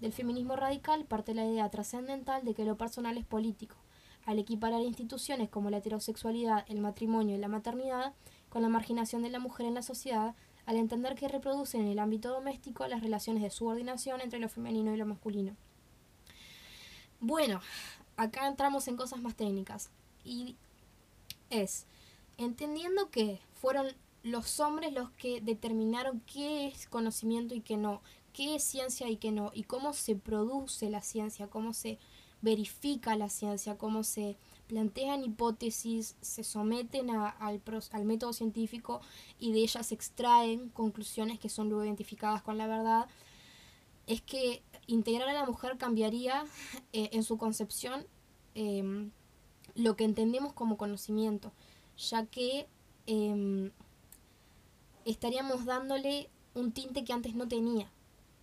[0.00, 3.74] Del feminismo radical parte la idea trascendental de que lo personal es político,
[4.24, 8.14] al equiparar instituciones como la heterosexualidad, el matrimonio y la maternidad
[8.48, 10.36] con la marginación de la mujer en la sociedad,
[10.68, 14.92] al entender que reproducen en el ámbito doméstico las relaciones de subordinación entre lo femenino
[14.92, 15.56] y lo masculino.
[17.20, 17.62] Bueno,
[18.18, 19.88] acá entramos en cosas más técnicas.
[20.26, 20.56] Y
[21.48, 21.86] es,
[22.36, 23.86] entendiendo que fueron
[24.22, 28.02] los hombres los que determinaron qué es conocimiento y qué no,
[28.34, 31.98] qué es ciencia y qué no, y cómo se produce la ciencia, cómo se
[32.42, 34.36] verifica la ciencia, cómo se
[34.68, 39.00] plantean hipótesis, se someten al, al método científico
[39.40, 43.08] y de ellas extraen conclusiones que son luego identificadas con la verdad,
[44.06, 46.44] es que integrar a la mujer cambiaría
[46.92, 48.06] eh, en su concepción
[48.54, 49.10] em,
[49.74, 51.52] lo que entendemos como conocimiento,
[51.96, 52.68] ya que
[53.06, 53.70] em,
[55.04, 57.90] estaríamos dándole un tinte que antes no tenía,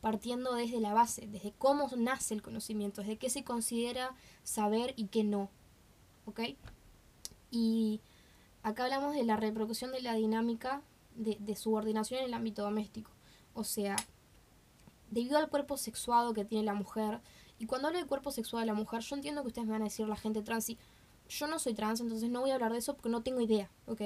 [0.02, 5.08] partiendo desde la base, desde cómo nace el conocimiento, desde qué se considera saber y
[5.08, 5.50] qué no.
[6.26, 6.42] ¿Ok?
[7.52, 8.02] Y
[8.64, 10.82] acá hablamos de la reproducción de la dinámica
[11.16, 13.12] de, de subordinación en el ámbito doméstico.
[13.54, 13.96] O sea,
[15.12, 17.22] debido al cuerpo sexuado que tiene la mujer,
[17.58, 19.82] y cuando hablo de cuerpo sexuado de la mujer, yo entiendo que ustedes me van
[19.82, 20.78] a decir la gente trans y
[21.30, 23.70] yo no soy trans, entonces no voy a hablar de eso porque no tengo idea,
[23.88, 24.02] ¿ok?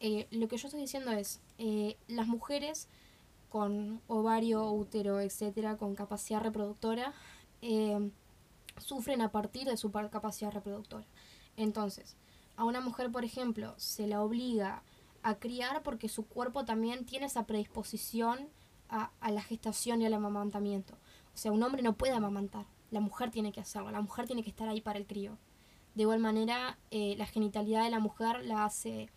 [0.00, 2.88] Eh, lo que yo estoy diciendo es, eh, las mujeres
[3.48, 7.14] con ovario, útero, etcétera, con capacidad reproductora,
[7.62, 8.10] eh,
[8.78, 11.06] sufren a partir de su capacidad reproductora.
[11.56, 12.16] Entonces,
[12.56, 14.82] a una mujer, por ejemplo, se la obliga
[15.22, 18.48] a criar porque su cuerpo también tiene esa predisposición
[18.88, 20.94] a, a la gestación y al amamantamiento.
[21.34, 24.42] O sea, un hombre no puede amamantar, la mujer tiene que hacerlo, la mujer tiene
[24.42, 25.38] que estar ahí para el crío.
[25.94, 29.10] De igual manera, eh, la genitalidad de la mujer la hace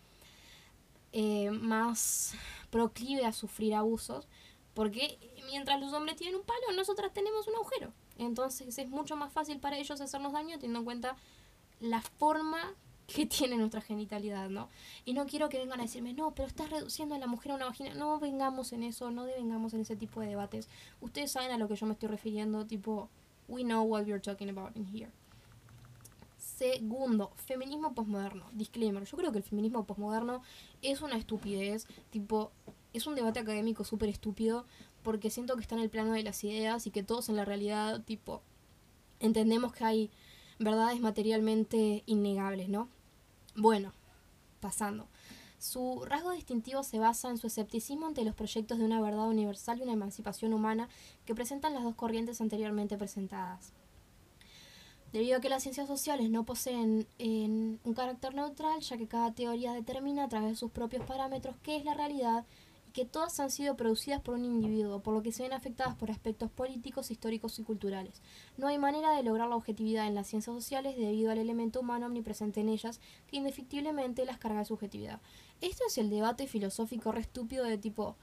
[1.12, 2.34] eh, más
[2.70, 4.28] proclive a sufrir abusos,
[4.74, 7.92] porque mientras los hombres tienen un palo, nosotras tenemos un agujero.
[8.16, 11.16] Entonces es mucho más fácil para ellos hacernos daño teniendo en cuenta
[11.80, 12.74] la forma
[13.06, 14.68] que tiene nuestra genitalidad, ¿no?
[15.04, 17.54] Y no quiero que vengan a decirme, no, pero estás reduciendo a la mujer a
[17.56, 17.94] una vagina.
[17.94, 20.68] No vengamos en eso, no devengamos en ese tipo de debates.
[21.00, 23.08] Ustedes saben a lo que yo me estoy refiriendo, tipo,
[23.48, 25.10] we know what we're talking about in here.
[26.36, 28.44] Segundo, feminismo posmoderno.
[28.52, 30.42] Disclaimer, yo creo que el feminismo posmoderno
[30.82, 32.52] es una estupidez, tipo,
[32.92, 34.66] es un debate académico súper estúpido,
[35.02, 37.44] porque siento que está en el plano de las ideas y que todos en la
[37.44, 38.42] realidad, tipo,
[39.20, 40.10] entendemos que hay
[40.58, 42.88] verdades materialmente innegables, ¿no?
[43.54, 43.92] Bueno,
[44.60, 45.06] pasando.
[45.58, 49.78] Su rasgo distintivo se basa en su escepticismo ante los proyectos de una verdad universal
[49.78, 50.88] y una emancipación humana
[51.24, 53.72] que presentan las dos corrientes anteriormente presentadas.
[55.12, 59.72] Debido a que las ciencias sociales no poseen un carácter neutral, ya que cada teoría
[59.72, 62.44] determina a través de sus propios parámetros qué es la realidad
[62.92, 66.10] que todas han sido producidas por un individuo, por lo que se ven afectadas por
[66.10, 68.22] aspectos políticos, históricos y culturales.
[68.56, 72.06] No hay manera de lograr la objetividad en las ciencias sociales debido al elemento humano
[72.06, 75.20] omnipresente en ellas, que indefectiblemente las carga de subjetividad.
[75.60, 78.16] Esto es el debate filosófico re estúpido de tipo,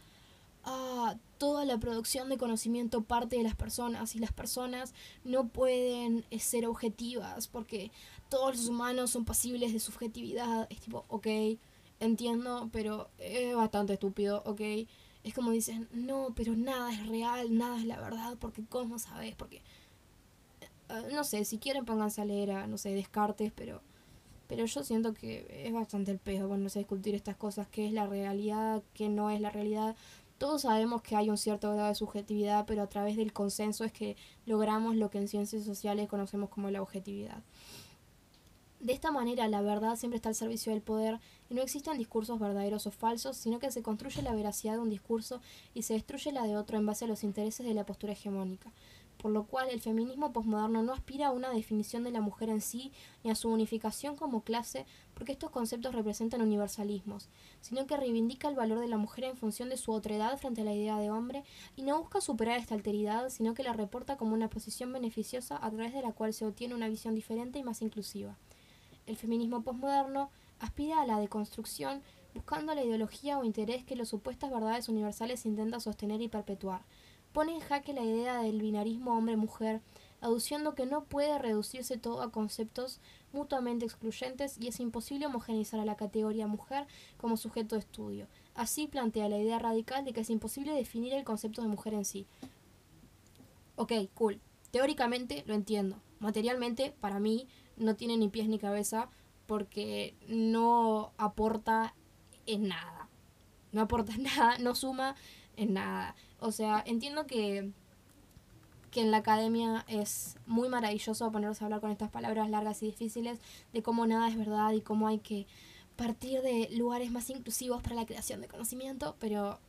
[0.64, 6.26] ah, toda la producción de conocimiento parte de las personas y las personas no pueden
[6.32, 7.92] eh, ser objetivas porque
[8.30, 10.68] todos los humanos son pasibles de subjetividad.
[10.70, 11.28] Es tipo, ok,
[12.00, 14.62] entiendo, pero es bastante estúpido, ok.
[15.24, 19.36] Es como dicen, no, pero nada es real, nada es la verdad, porque ¿cómo sabes?
[19.36, 19.62] Porque,
[20.90, 23.82] eh, no sé, si quieren pónganse a leer a, no sé, Descartes, pero...
[24.48, 27.94] Pero yo siento que es bastante el peso bueno, a discutir estas cosas, qué es
[27.94, 29.96] la realidad, qué no es la realidad.
[30.38, 33.92] Todos sabemos que hay un cierto grado de subjetividad, pero a través del consenso es
[33.92, 37.42] que logramos lo que en ciencias sociales conocemos como la objetividad.
[38.86, 41.20] De esta manera, la verdad siempre está al servicio del poder
[41.50, 44.92] y no existen discursos verdaderos o falsos, sino que se construye la veracidad de un
[44.92, 45.42] discurso
[45.74, 48.72] y se destruye la de otro en base a los intereses de la postura hegemónica
[49.18, 52.62] por lo cual el feminismo posmoderno no aspira a una definición de la mujer en
[52.62, 52.92] sí
[53.24, 57.30] ni a su unificación como clase, porque estos conceptos representan universalismos,
[57.62, 60.66] sino que reivindica el valor de la mujer en función de su otredad frente a
[60.66, 61.44] la idea de hombre
[61.76, 65.72] y no busca superar esta alteridad, sino que la reporta como una posición beneficiosa a
[65.72, 68.38] través de la cual se obtiene una visión diferente y más inclusiva.
[69.06, 72.02] El feminismo posmoderno aspira a la deconstrucción
[72.34, 76.82] buscando la ideología o interés que las supuestas verdades universales intentan sostener y perpetuar,
[77.32, 79.82] pone en jaque la idea del binarismo hombre-mujer,
[80.22, 83.00] aduciendo que no puede reducirse todo a conceptos
[83.32, 86.88] mutuamente excluyentes y es imposible homogeneizar a la categoría mujer
[87.18, 88.28] como sujeto de estudio.
[88.54, 92.06] Así plantea la idea radical de que es imposible definir el concepto de mujer en
[92.06, 92.26] sí.
[93.76, 94.40] Ok, cool.
[94.72, 95.98] Teóricamente lo entiendo.
[96.20, 99.10] Materialmente, para mí, no tiene ni pies ni cabeza
[99.48, 101.94] porque no aporta
[102.46, 103.10] en nada.
[103.72, 105.16] No aporta en nada, no suma
[105.58, 106.16] en nada.
[106.40, 107.72] O sea, entiendo que,
[108.92, 112.88] que en la academia es muy maravilloso ponerse a hablar con estas palabras largas y
[112.88, 113.40] difíciles
[113.74, 115.48] de cómo nada es verdad y cómo hay que
[115.96, 119.60] partir de lugares más inclusivos para la creación de conocimiento, pero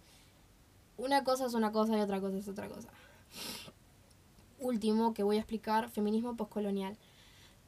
[0.97, 2.89] una cosa es una cosa y otra cosa es otra cosa.
[4.59, 6.97] Último que voy a explicar, feminismo postcolonial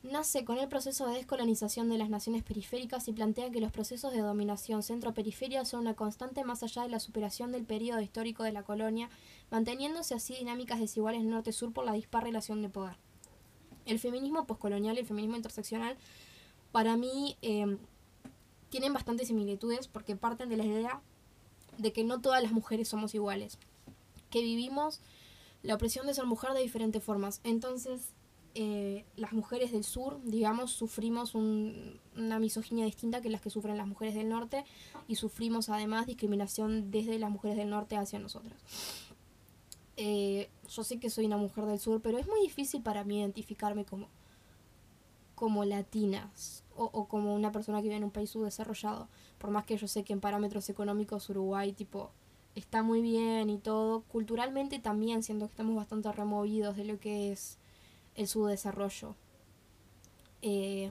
[0.03, 4.13] nace con el proceso de descolonización de las naciones periféricas y plantea que los procesos
[4.13, 8.53] de dominación centro-periferia son una constante más allá de la superación del periodo histórico de
[8.53, 9.11] la colonia,
[9.51, 12.97] manteniéndose así dinámicas desiguales norte-sur por la dispar relación de poder.
[13.87, 15.97] El feminismo postcolonial y el feminismo interseccional,
[16.73, 17.79] para mí, em,
[18.71, 21.01] tienen bastantes similitudes porque parten de la idea
[21.79, 23.59] de que no todas las mujeres somos iguales,
[24.31, 25.01] que vivimos
[25.63, 27.41] la opresión de ser mujer de diferentes formas.
[27.45, 28.13] Entonces,
[28.55, 33.87] eh, las mujeres del sur, digamos, sufrimos una misoginia distinta que las que sufren las
[33.87, 34.65] mujeres del norte
[35.07, 38.59] y sufrimos además discriminación desde las mujeres del norte hacia nosotras.
[39.97, 43.19] Eh, yo sé que soy una mujer del sur, pero es muy difícil para mí
[43.21, 44.09] identificarme como,
[45.35, 46.31] como latina
[46.77, 49.09] o, o como una persona que vive en un país subdesarrollado.
[49.39, 52.11] Por más que yo sé que en parámetros económicos Uruguay tipo
[52.55, 57.33] está muy bien y todo, culturalmente también siento que estamos bastante removidos de lo que
[57.33, 57.59] es
[58.19, 59.15] el subdesarrollo.
[60.43, 60.91] Eh,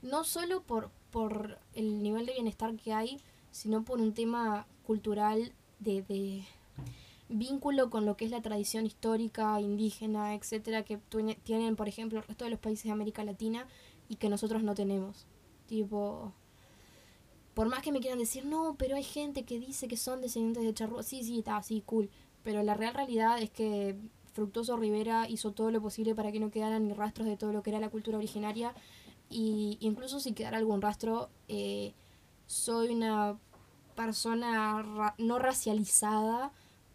[0.00, 3.20] no solo por, por el nivel de bienestar que hay,
[3.50, 6.44] sino por un tema cultural de, de
[7.28, 10.98] vínculo con lo que es la tradición histórica, indígena, etcétera, que
[11.44, 13.66] tienen, por ejemplo, el resto de los países de América Latina
[14.08, 15.26] y que nosotros no tenemos.
[15.66, 16.32] Tipo,
[17.54, 20.64] por más que me quieran decir, no, pero hay gente que dice que son descendientes
[20.64, 22.10] de charrúa, sí, sí, está así, cool.
[22.42, 23.96] Pero la real realidad es que
[24.32, 27.62] Fructuoso Rivera hizo todo lo posible para que no quedaran ni rastros de todo lo
[27.62, 28.74] que era la cultura originaria.
[29.28, 31.92] Y incluso si quedara algún rastro, eh,
[32.46, 33.38] soy una
[33.94, 36.52] persona no racializada,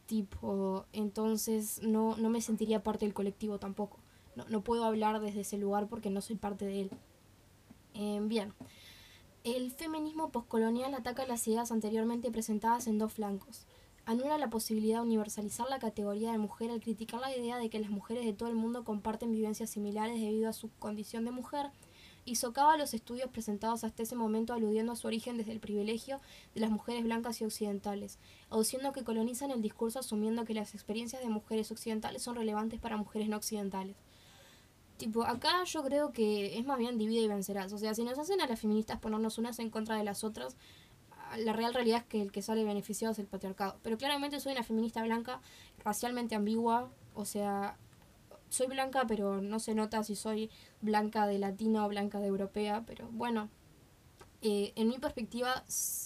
[0.07, 3.97] tipo, entonces no, no me sentiría parte del colectivo tampoco.
[4.35, 6.91] No, no puedo hablar desde ese lugar porque no soy parte de él.
[7.93, 8.53] Eh, bien.
[9.43, 13.65] El feminismo postcolonial ataca las ideas anteriormente presentadas en dos flancos.
[14.07, 17.77] Anula la posibilidad de universalizar la categoría de mujer al criticar la idea de que
[17.77, 21.71] las mujeres de todo el mundo comparten vivencias similares debido a su condición de mujer
[22.23, 26.21] y socava los estudios presentados hasta ese momento aludiendo a su origen desde el privilegio
[26.55, 28.17] de las mujeres blancas y occidentales,
[28.49, 32.95] aduciendo que colonizan el discurso asumiendo que las experiencias de mujeres occidentales son relevantes para
[32.95, 33.97] mujeres no occidentales.
[34.95, 37.71] Tipo, acá yo creo que es más bien divide y vencerás.
[37.73, 40.55] O sea, si nos hacen a las feministas ponernos unas en contra de las otras,
[41.37, 43.79] la real realidad es que el que sale beneficiado es el patriarcado.
[43.83, 45.41] Pero claramente soy una feminista blanca,
[45.83, 46.89] racialmente ambigua.
[47.13, 47.77] O sea,
[48.49, 50.49] soy blanca, pero no se nota si soy
[50.81, 52.83] blanca de latina o blanca de europea.
[52.85, 53.49] Pero bueno,
[54.41, 55.63] eh, en mi perspectiva,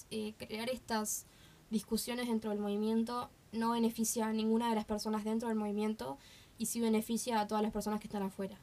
[0.09, 1.25] eh, crear estas
[1.69, 6.17] discusiones dentro del movimiento no beneficia a ninguna de las personas dentro del movimiento
[6.57, 8.57] y sí beneficia a todas las personas que están afuera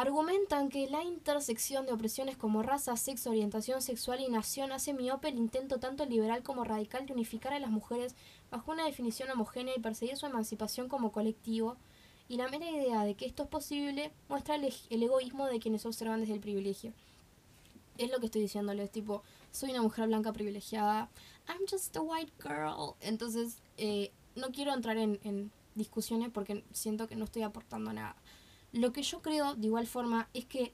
[0.00, 5.26] argumentan que la intersección de opresiones como raza, sexo, orientación sexual y nación hace miope
[5.26, 8.14] el intento tanto liberal como radical de unificar a las mujeres
[8.48, 11.76] bajo una definición homogénea y perseguir su emancipación como colectivo,
[12.28, 16.20] y la mera idea de que esto es posible muestra el, egoísmo de quienes observan
[16.20, 16.92] desde el privilegio.
[17.96, 21.08] Es lo que estoy diciéndoles, tipo, soy una mujer blanca privilegiada,
[21.48, 22.94] I'm just a white girl.
[23.00, 28.14] Entonces, eh, no quiero entrar en, en discusiones porque siento que no estoy aportando nada.
[28.72, 30.72] Lo que yo creo, de igual forma, es que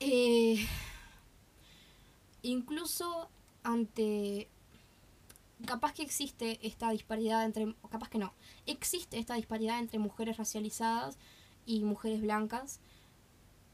[0.00, 0.66] eh,
[2.42, 3.28] incluso
[3.62, 4.48] ante
[5.66, 8.32] capaz que existe esta disparidad entre capaz que no
[8.64, 11.18] existe esta disparidad entre mujeres racializadas
[11.66, 12.80] y mujeres blancas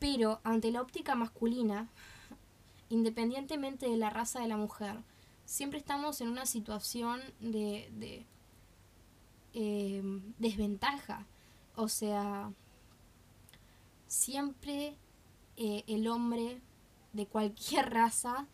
[0.01, 1.89] pero ante la óptica masculina
[2.89, 4.97] independientemente de la raza de la mujer
[5.45, 8.27] siempre estamos en una situación de, de
[9.55, 10.03] eh,
[10.39, 11.25] desventaja
[11.77, 12.53] o sea,
[14.07, 14.97] siempre
[15.57, 16.61] eh, el hombre
[17.13, 18.47] de cualquier raza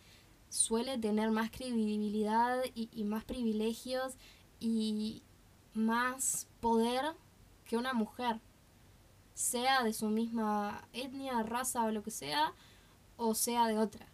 [0.48, 4.14] suele tener más credibilidad y, más privilegios
[4.60, 5.22] y
[5.72, 7.14] más poder
[7.64, 8.38] que una mujer,
[9.32, 12.52] sea de su misma etnia, raza o lo que sea,
[13.16, 14.06] o sea de otra.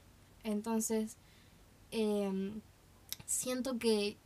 [0.45, 1.17] Entonces,
[1.91, 2.61] em,
[3.27, 4.17] siento que,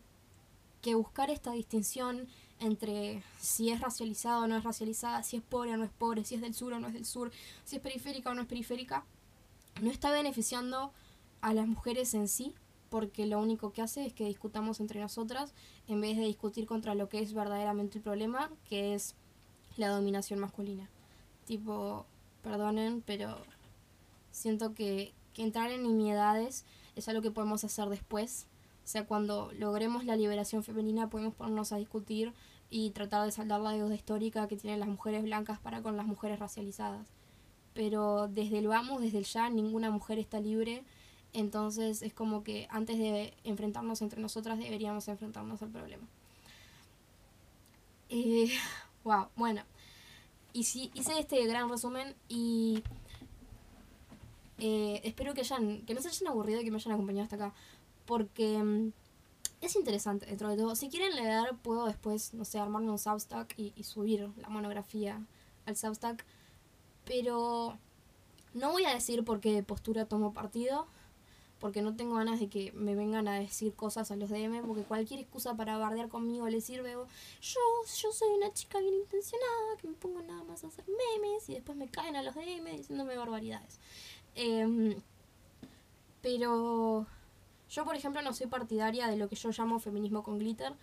[0.83, 2.29] que buscar esta distinción
[2.63, 6.25] entre si es racializada o no es racializada, si es pobre o no es pobre,
[6.25, 7.31] si es del sur o no es del sur,
[7.65, 9.05] si es periférica o no es periférica,
[9.81, 10.93] no está beneficiando
[11.41, 12.55] a las mujeres en sí,
[12.91, 15.55] porque lo único que hace es que discutamos entre nosotras
[15.89, 19.15] en vez de discutir contra lo que es verdaderamente el problema, que es
[19.77, 20.89] la dominación masculina.
[21.47, 22.07] Tipo,
[22.43, 23.39] perdonen, pero
[24.31, 28.47] siento que, que entrar en nimiedades es algo que podemos hacer después.
[28.85, 32.33] O sea, cuando logremos la liberación femenina podemos ponernos a discutir
[32.75, 36.07] y tratar de saldar la deuda histórica que tienen las mujeres blancas para con las
[36.07, 37.07] mujeres racializadas.
[37.75, 40.83] Pero desde el vamos, desde el ya, ninguna mujer está libre.
[41.35, 46.09] Entonces es como que antes de enfrentarnos entre nosotras deberíamos enfrentarnos al problema.
[48.09, 48.51] Eh,
[49.05, 49.65] wow, bueno.
[50.55, 52.83] Y si hice este gran resumen y
[54.57, 57.37] eh, espero que hayan, que no se hayan aburrido y que me hayan acompañado hasta
[57.37, 57.53] acá.
[58.07, 58.93] Porque mm,
[59.63, 60.75] es interesante dentro de todo.
[60.75, 65.25] Si quieren leer, puedo después, no sé, armarme un Substack y, subir la monografía
[65.67, 66.25] al Substack.
[67.05, 67.79] Pero
[68.55, 70.87] no voy a decir por qué postura tomo partido,
[71.61, 74.83] porque no tengo ganas de que me vengan a decir cosas a los DM, porque
[74.83, 76.93] cualquier excusa para bardear conmigo le sirve.
[76.93, 77.07] yo,
[77.41, 81.55] yo soy una chica bien intencionada, que me pongo nada más a hacer memes y
[81.55, 83.79] después me caen a los DM diciéndome barbaridades.
[84.35, 84.97] Em,
[86.21, 87.07] pero
[87.73, 90.75] yo, por ejemplo, no soy partidaria de lo que yo llamo feminismo con glitter,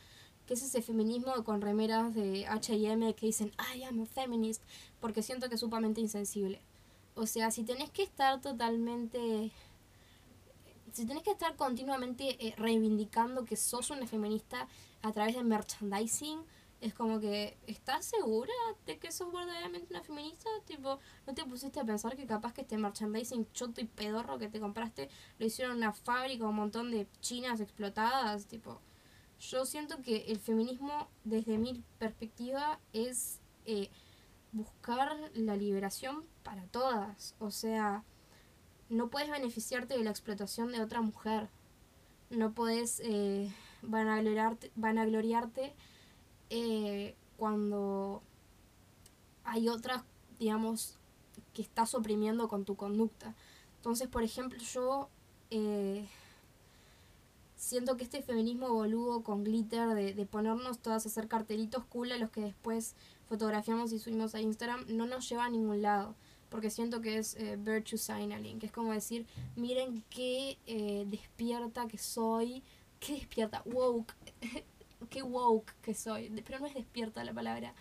[0.48, 4.64] que es ese feminismo con remeras de HM que dicen, I am a feminist,
[5.00, 6.60] porque siento que es sumamente insensible.
[7.14, 9.52] O sea, si tenés que estar totalmente
[10.92, 14.68] si tenés que estar continuamente eh, reivindicando que sos una feminista
[15.04, 16.40] a través de merchandising,
[16.82, 18.54] es como que, ¿estás segura
[18.86, 20.50] de que sos verdaderamente una feminista?
[20.66, 24.48] Tipo, ¿no te pusiste a pensar que capaz que este merchandising choto y pedorro que
[24.48, 25.10] te compraste
[25.40, 28.46] lo hicieron una fábrica, un montón de chinas explotadas?
[28.46, 28.80] Tipo,
[29.40, 33.90] yo siento que el feminismo, desde mi perspectiva, es eh,
[34.54, 37.36] buscar la liberación para todas.
[37.40, 38.06] O sea,
[38.88, 41.50] no puedes beneficiarte de la explotación de otra mujer.
[42.30, 45.74] No puedes eh, vanagloriarte, vanagloriarte
[46.50, 48.22] eh, cuando
[49.44, 50.04] hay otras,
[50.40, 50.98] digamos,
[51.54, 53.36] que estás oprimiendo con tu conducta.
[53.78, 55.10] Entonces, por ejemplo, yo
[55.52, 56.08] eh,
[57.56, 62.12] siento que este feminismo boludo con glitter, de, de ponernos todas a hacer cartelitos cool
[62.12, 62.96] a los que después
[63.28, 66.16] fotografiamos y subimos a Instagram, no nos lleva a ningún lado
[66.50, 69.26] porque siento que es eh, virtue signaling, que es como decir,
[69.56, 72.64] miren qué eh, despierta que soy,
[73.00, 74.14] qué despierta, woke,
[75.08, 77.74] qué woke que soy, pero no es despierta la palabra.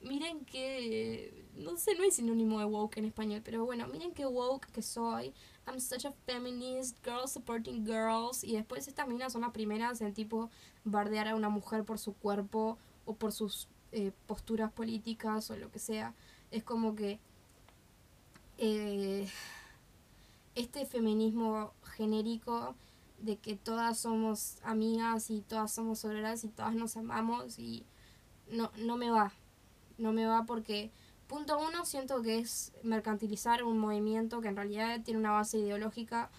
[0.00, 4.26] Miren qué, no sé, no hay sinónimo de woke en español, pero bueno, miren qué
[4.26, 5.32] woke que soy.
[5.66, 8.44] I'm such a feminist, girl supporting girls.
[8.44, 10.50] Y después estas minas son las primeras en tipo
[10.84, 15.70] bardear a una mujer por su cuerpo o por sus eh, posturas políticas o lo
[15.70, 16.14] que sea.
[16.50, 17.18] Es como que
[18.58, 19.26] eh,
[20.54, 22.74] este feminismo genérico
[23.18, 27.86] de que todas somos amigas y todas somos obreras y todas nos amamos y
[28.50, 29.32] no, no me va.
[29.96, 30.90] No me va porque,
[31.26, 36.30] punto uno, siento que es mercantilizar un movimiento que en realidad tiene una base ideológica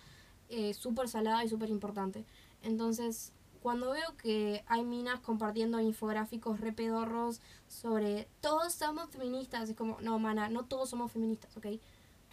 [0.50, 2.26] eh, súper salada y súper importante.
[2.62, 10.00] Entonces, cuando veo que hay minas compartiendo infográficos repedorros sobre todos somos feministas, es como,
[10.02, 11.68] no, mana, no todos somos feministas, ¿ok?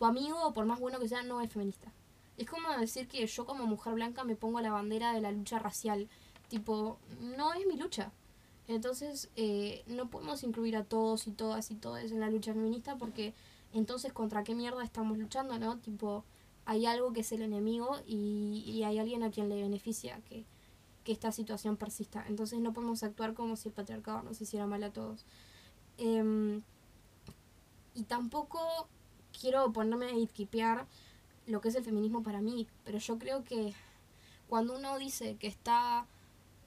[0.03, 1.93] tu amigo, por más bueno que sea, no es feminista.
[2.37, 5.59] Es como decir que yo como mujer blanca me pongo la bandera de la lucha
[5.59, 6.09] racial.
[6.49, 8.13] Tipo, no es mi lucha.
[8.69, 12.97] Entonces, eh, no podemos incluir a todos y todas y todas en la lucha feminista
[12.97, 13.35] porque
[13.73, 15.79] entonces contra qué mierda estamos luchando, ¿no?
[15.79, 16.25] Tipo,
[16.65, 20.45] hay algo que es el enemigo y, hay alguien a quien le beneficia que,
[21.05, 22.25] que, esta situación persista.
[22.29, 25.25] Entonces no podemos actuar como si el patriarcado nos hiciera mal a todos.
[25.99, 26.61] Eh,
[27.95, 28.89] y tampoco
[29.39, 30.87] quiero ponerme a equipear
[31.47, 33.75] lo que es el feminismo para mí, pero yo creo que
[34.49, 36.07] cuando uno dice que está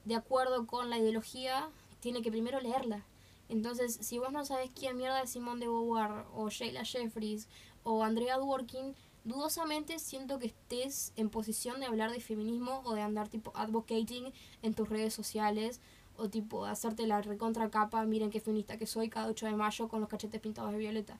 [0.04, 1.68] de acuerdo con la ideología,
[2.00, 3.04] tiene que primero leerla.
[3.48, 7.48] Entonces, si vos no sabes quién mierda es Simone de Beauvoir, o Sheila Jeffries,
[7.84, 13.02] o Andrea Dworkin, dudosamente siento que estés en posición de hablar de feminismo o de
[13.02, 15.80] andar tipo advocating en tus redes sociales
[16.16, 19.88] o tipo hacerte la recontra capa, miren qué feminista que soy cada 8 de mayo
[19.88, 21.18] con los cachetes pintados de violeta.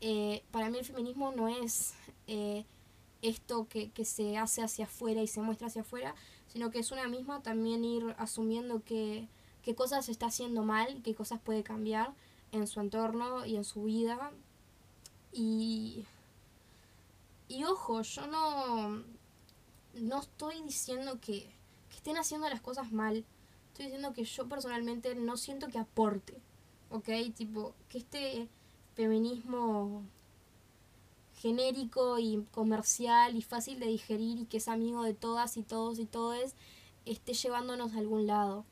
[0.00, 1.94] Eh, para mí el feminismo no es
[2.26, 2.64] eh,
[3.22, 6.14] esto que, que, se hace hacia afuera y se muestra hacia afuera,
[6.46, 9.28] sino que es una misma también ir asumiendo que,
[9.62, 12.14] qué cosas se está haciendo mal, qué cosas puede cambiar
[12.52, 14.30] en su entorno y en su vida.
[15.32, 16.06] Y,
[17.48, 19.02] y ojo, yo no,
[19.94, 21.50] no estoy diciendo que,
[21.90, 23.24] que estén haciendo las cosas mal.
[23.68, 26.34] Estoy diciendo que yo personalmente no siento que aporte.
[26.90, 27.08] ¿Ok?
[27.36, 28.48] Tipo, que este
[28.94, 30.02] feminismo
[31.40, 35.98] genérico y comercial y fácil de digerir y que es amigo de todas y todos
[35.98, 36.54] y todes
[37.06, 38.64] esté llevándonos a algún lado.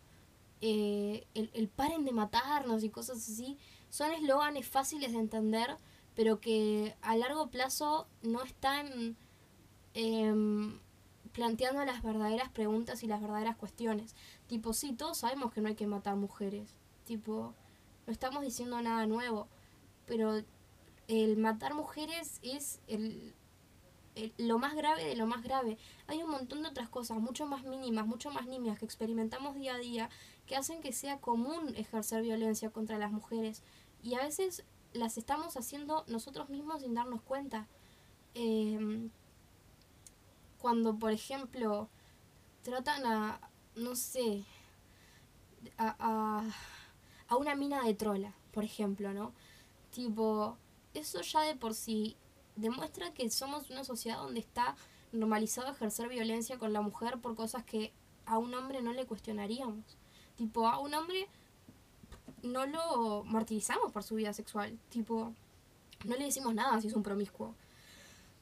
[0.61, 3.59] Eh, el, el, paren de matarnos y cosas así
[3.91, 5.77] son eslóganes fáciles de entender,
[6.15, 9.17] pero que a largo plazo no están
[9.95, 10.35] eh,
[11.33, 14.15] planteando las verdaderas preguntas y las verdaderas cuestiones.
[14.49, 16.71] Tipo, sí, todos sabemos que no hay que matar mujeres.
[17.05, 17.55] Tipo,
[18.07, 19.49] no estamos diciendo nada nuevo
[20.07, 20.43] pero
[21.09, 23.35] el matar mujeres es el,
[24.39, 25.79] lo más grave de lo más grave.
[26.07, 29.75] Hay un montón de otras cosas, mucho más mínimas, mucho más nimias, que experimentamos día
[29.75, 30.11] a día,
[30.47, 33.63] que hacen que sea común ejercer violencia contra las mujeres.
[34.03, 37.67] Y a veces las estamos haciendo nosotros mismos sin darnos cuenta.
[38.35, 39.11] Em,
[40.59, 41.89] cuando, por ejemplo,
[42.63, 43.41] tratan a,
[43.77, 44.45] no sé,
[45.77, 46.45] a, a,
[47.29, 49.33] a una mina de trola, por ejemplo, ¿no?
[49.91, 50.57] Tipo,
[50.99, 52.17] eso ya de por sí
[52.57, 54.77] demuestra que somos una sociedad donde está
[55.13, 57.93] normalizado ejercer violencia con la mujer por cosas que
[58.25, 59.97] a un hombre no le cuestionaríamos.
[60.37, 61.29] Tipo, a un hombre
[62.43, 64.79] no lo martirizamos por su vida sexual.
[64.91, 65.33] Tipo,
[66.05, 67.55] no le decimos nada si es un promiscuo.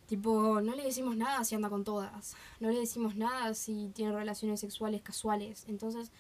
[0.06, 2.34] Tipo, no le decimos nada si anda con todas.
[2.60, 5.64] No le decimos nada si tiene relaciones sexuales casuales.
[5.68, 6.10] Entonces,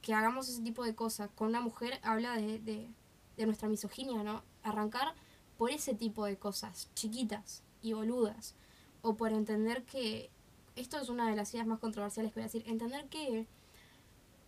[0.00, 2.88] que hagamos ese tipo de cosas con una mujer habla de, de,
[3.36, 4.42] de nuestra misoginia, ¿no?
[4.62, 5.14] Arrancar
[5.62, 8.56] por ese tipo de cosas, chiquitas y boludas.
[9.00, 10.28] O por entender que,
[10.74, 13.46] esto es una de las ideas más controversiales que voy a decir, entender que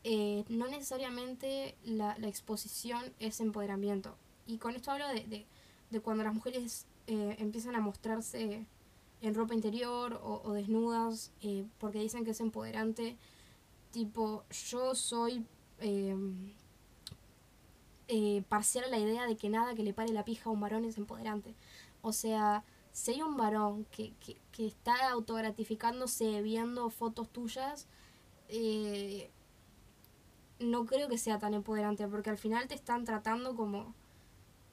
[0.03, 4.17] eh, no necesariamente la, exposición es empoderamiento.
[4.45, 5.47] Y con esto hablo de,
[5.89, 8.67] de, cuando las mujeres eh, empiezan a mostrarse
[9.21, 13.17] en ropa interior o, desnudas eh, porque dicen que es empoderante.
[13.93, 15.47] Tipo, yo soy
[18.49, 20.85] parcial a la idea de que nada que le pare la pija a un varón
[20.85, 21.55] es empoderante.
[22.03, 27.89] O sea, si hay un varón que, que, que está autogratificándose viendo fotos tuyas,
[28.49, 29.31] eh,
[30.61, 33.95] no creo que sea tan empoderante, porque al final te están tratando como,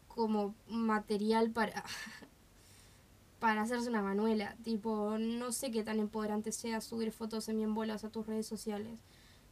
[0.08, 1.84] como material para,
[3.40, 4.56] para hacerse una manuela.
[4.64, 9.00] Tipo, no sé qué tan empoderante sea subir fotos en bolas a tus redes sociales.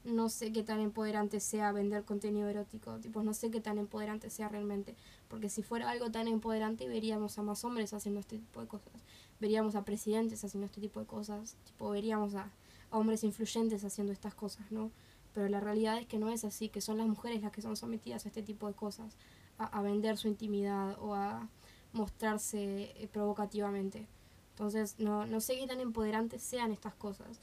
[0.03, 2.99] No sé qué tan empoderante sea vender contenido erótico.
[2.99, 4.95] Tipo, no sé qué tan empoderante sea realmente.
[5.27, 8.93] Porque si fuera algo tan empoderante, veríamos a más hombres haciendo este tipo de cosas.
[9.39, 11.57] Veríamos a presidentes haciendo este tipo de cosas.
[11.65, 12.51] Tipo, veríamos a,
[12.91, 14.91] a hombres influyentes haciendo estas cosas, ¿no?
[15.33, 17.75] pero la realidad es que no es así, que son las mujeres las que son
[17.75, 19.15] sometidas a este tipo de cosas,
[19.57, 21.47] a, vender su intimidad o a
[21.91, 24.07] mostrarse eh, provocativamente.
[24.51, 27.39] Entonces, no, no sé qué tan empoderantes sean estas cosas.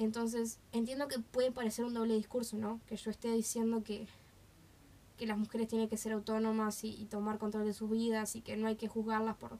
[0.00, 2.80] Entonces, entiendo que puede parecer un doble discurso, ¿no?
[2.86, 4.06] Que yo esté diciendo que,
[5.18, 8.56] que las mujeres tienen que ser autónomas y, tomar control de sus vidas y que
[8.56, 9.58] no hay que juzgarlas por,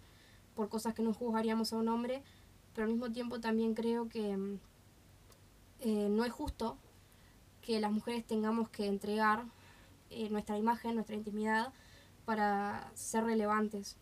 [0.55, 2.23] por cosas que no juzgaríamos a un hombre,
[2.75, 4.59] pero al mismo tiempo también creo que mm,
[5.81, 6.79] eh, no es justo
[7.61, 9.45] que las mujeres tengamos que entregar
[10.09, 11.71] eh, nuestra imagen, nuestra intimidad
[12.25, 13.99] para ser relevantes.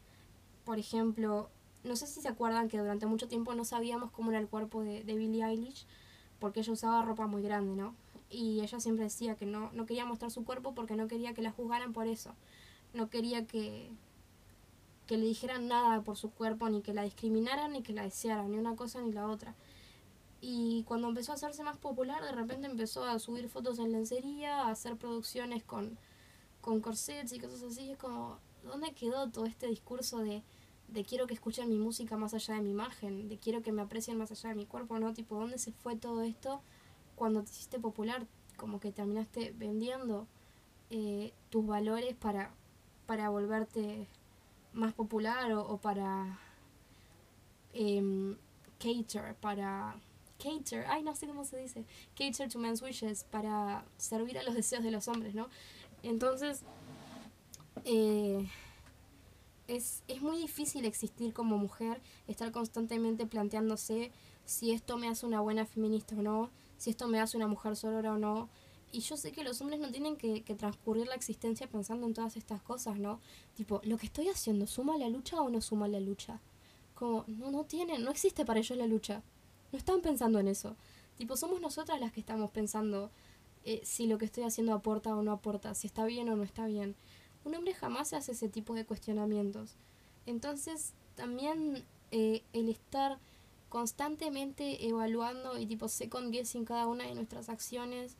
[0.64, 1.50] Por ejemplo,
[1.82, 4.84] no sé si se acuerdan que durante mucho tiempo no sabíamos cómo era el cuerpo
[4.84, 5.84] de, de Billie Eilish
[6.38, 7.94] porque ella usaba ropa muy grande, ¿no?
[8.30, 11.42] Y ella siempre decía que no, no quería mostrar su cuerpo porque no quería que
[11.42, 12.34] la juzgaran por eso.
[12.94, 13.90] No quería que,
[15.06, 18.50] que le dijeran nada por su cuerpo, ni que la discriminaran, ni que la desearan,
[18.50, 19.54] ni una cosa ni la otra.
[20.40, 24.62] Y cuando empezó a hacerse más popular, de repente empezó a subir fotos en lencería,
[24.62, 25.98] a hacer producciones con,
[26.60, 27.90] con corsets y cosas así.
[27.90, 30.42] Es como, ¿dónde quedó todo este discurso de,
[30.88, 33.28] de quiero que escuchen mi música más allá de mi imagen?
[33.28, 35.12] De quiero que me aprecien más allá de mi cuerpo, ¿no?
[35.12, 36.62] Tipo, ¿dónde se fue todo esto
[37.14, 38.26] cuando te hiciste popular?
[38.56, 40.26] Como que terminaste vendiendo
[40.90, 42.50] eh, tus valores para,
[43.06, 44.08] para volverte
[44.72, 46.38] más popular o, para
[47.74, 48.36] eh,
[48.78, 49.96] cater, para
[50.38, 51.84] cater, ay no sé cómo se dice,
[52.16, 55.48] cater to men's wishes, para servir a los deseos de los hombres, ¿no?
[56.02, 56.62] Entonces,
[57.84, 58.48] eh,
[59.68, 64.10] es, es muy difícil existir como mujer, estar constantemente planteándose
[64.44, 67.76] si esto me hace una buena feminista o no, si esto me hace una mujer
[67.76, 68.48] sorora o no.
[68.90, 72.36] Y yo sé que los hombres no tienen que, transcurrir la existencia pensando en todas
[72.38, 73.20] estas cosas, ¿no?
[73.54, 76.40] Tipo, ¿lo que estoy haciendo suma la lucha o no suma la lucha?
[76.94, 79.22] Como, no, no tiene, no existe para ellos la lucha.
[79.70, 80.74] No están pensando en eso.
[81.18, 83.10] Tipo, somos nosotras las que estamos pensando
[83.66, 86.42] eh, si lo que estoy haciendo aporta o no aporta, si está bien o no
[86.42, 86.96] está bien.
[87.44, 89.76] Un hombre jamás se hace ese tipo de cuestionamientos.
[90.26, 93.18] Entonces, también eh, el estar
[93.68, 98.16] constantemente evaluando y tipo second guessing cada una de nuestras acciones,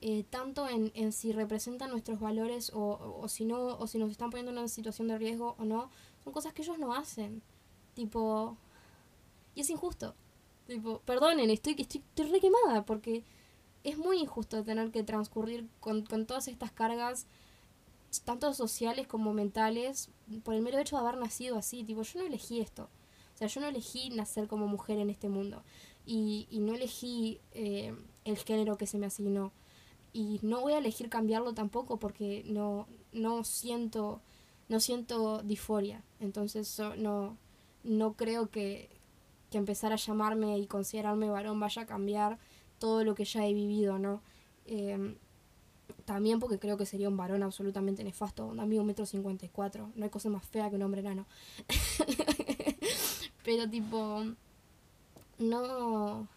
[0.00, 4.10] eh, tanto en, en, si representan nuestros valores o, o, si no, o si nos
[4.10, 5.90] están poniendo en una situación de riesgo o no,
[6.22, 7.42] son cosas que ellos no hacen.
[7.94, 8.56] Tipo,
[9.54, 10.14] y es injusto.
[10.66, 13.24] Tipo, perdonen, estoy, estoy, estoy re quemada porque
[13.84, 17.26] es muy injusto tener que transcurrir con, con todas estas cargas,
[18.22, 20.10] tanto sociales como mentales,
[20.42, 21.84] por el mero hecho de haber nacido así.
[21.84, 22.88] Tipo, yo no elegí esto.
[23.34, 25.62] O sea, yo no elegí nacer como mujer en este mundo.
[26.06, 27.94] Y, y no elegí eh,
[28.24, 29.52] el género que se me asignó.
[30.12, 34.20] Y no voy a elegir cambiarlo tampoco porque no, no siento
[34.68, 36.02] no siento disforia.
[36.20, 37.36] Entonces no,
[37.82, 38.90] no creo que,
[39.50, 42.38] que empezar a llamarme y considerarme varón vaya a cambiar
[42.78, 44.22] todo lo que ya he vivido, ¿no?
[44.66, 45.16] Em,
[46.04, 49.90] también porque creo que sería un varón absolutamente nefasto, un amigo metro cincuenta y cuatro,
[49.94, 51.26] no hay cosa más fea que un hombre enano.
[53.44, 54.24] Pero tipo,
[55.38, 56.28] no,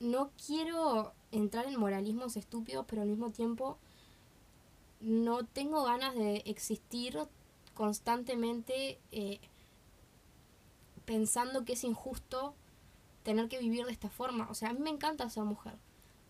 [0.00, 3.78] no quiero entrar en moralismos estúpidos, pero al mismo tiempo
[5.00, 7.18] no tengo ganas de existir
[7.74, 9.40] constantemente eh,
[11.04, 12.54] pensando que es injusto
[13.22, 14.48] tener que vivir de esta forma.
[14.50, 15.74] O sea, a mí me encanta ser mujer.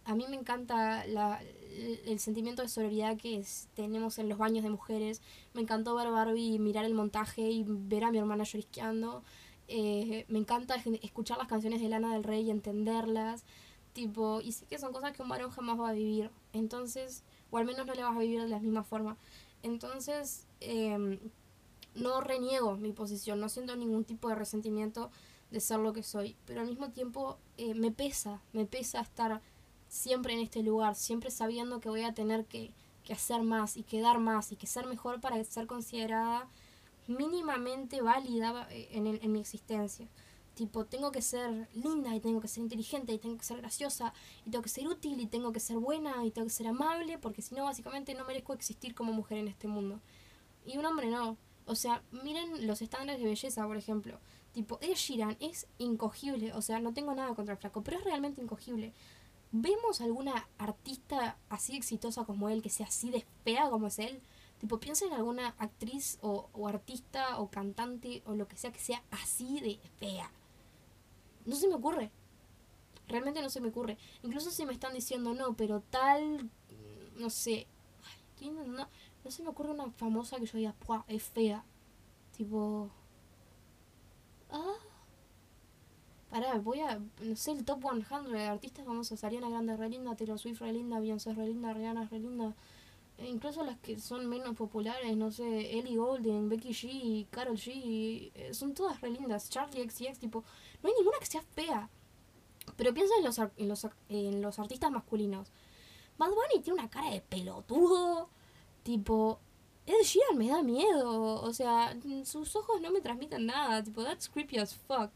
[0.06, 1.42] A mí me encanta la,
[2.06, 3.44] el sentimiento de sororidad que
[3.74, 5.20] tenemos en los baños de mujeres.
[5.52, 9.24] Me encantó ver Barbie, mirar el montaje y ver a mi hermana llorisqueando.
[9.68, 13.44] Eh, me encanta escuchar las canciones de Lana del Rey y entenderlas.
[13.92, 16.30] Tipo, y sé que son cosas que un varón jamás va a vivir.
[16.52, 19.16] Entonces, o al menos no le vas a vivir de la misma forma.
[19.64, 21.18] Entonces, em,
[21.96, 25.10] no reniego mi posición, no siento ningún tipo de resentimiento
[25.50, 26.36] de ser lo que soy.
[26.46, 29.40] Pero al mismo tiempo eh, me pesa, me pesa estar
[29.88, 32.72] siempre en este lugar, siempre sabiendo que voy a tener que,
[33.04, 36.48] que hacer más y que dar más y que ser mejor para ser considerada
[37.06, 40.08] mínimamente válida eh, en, en mi existencia.
[40.54, 44.14] Tipo, tengo que ser linda y tengo que ser inteligente y tengo que ser graciosa
[44.46, 47.18] y tengo que ser útil y tengo que ser buena y tengo que ser amable
[47.18, 50.00] porque si no, básicamente no merezco existir como mujer en este mundo.
[50.64, 51.36] Y un hombre no.
[51.66, 54.18] O sea, miren los estándares de belleza, por ejemplo.
[54.52, 56.54] Tipo, Ed Sheeran es incogible.
[56.54, 58.94] O sea, no tengo nada contra el flaco, pero es realmente incogible.
[59.52, 64.20] ¿Vemos alguna artista así exitosa como él que sea así de fea como es él?
[64.58, 69.02] Tipo, piensa en alguna actriz o, artista o cantante o lo que sea que sea
[69.10, 70.30] así de fea.
[71.44, 72.10] No se me ocurre.
[73.06, 73.98] Realmente no se me ocurre.
[74.22, 76.50] Incluso si me están diciendo no, pero tal.
[77.16, 77.66] No sé.
[78.40, 78.88] no,
[79.24, 80.74] no se me ocurre una famosa que yo diga,
[81.06, 81.64] es fea.
[82.36, 82.90] Tipo.
[84.50, 84.85] Ah.
[86.30, 87.00] Pará, voy a.
[87.20, 89.22] No sé, el top 100 de artistas famosos.
[89.24, 90.16] Ariana Grande, re linda.
[90.16, 91.00] Taylor Swift, re linda.
[91.00, 91.72] Beyoncé, re linda.
[91.72, 92.54] Rihanna, re linda.
[93.18, 98.30] E incluso las que son menos populares, no sé, Ellie Goulding, Becky G, Carol G,
[98.34, 99.48] eh, son todas re lindas.
[99.48, 100.44] Charlie XCX, tipo,
[100.82, 101.88] no hay ninguna que sea fea.
[102.76, 105.50] Pero piensa en los, en los, en los artistas masculinos.
[106.18, 108.28] Bad Bunny tiene una cara de pelotudo.
[108.82, 109.38] Tipo,
[109.86, 111.40] Ed Sheeran me da miedo.
[111.42, 113.82] O sea, sus ojos no me transmiten nada.
[113.82, 115.10] Tipo, that's creepy as fuck.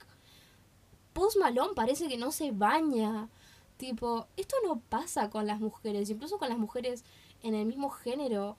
[1.12, 3.28] Post Malone parece que no se baña.
[3.76, 6.10] Tipo, esto no pasa con las mujeres.
[6.10, 7.04] Incluso con las mujeres
[7.42, 8.56] en el mismo género,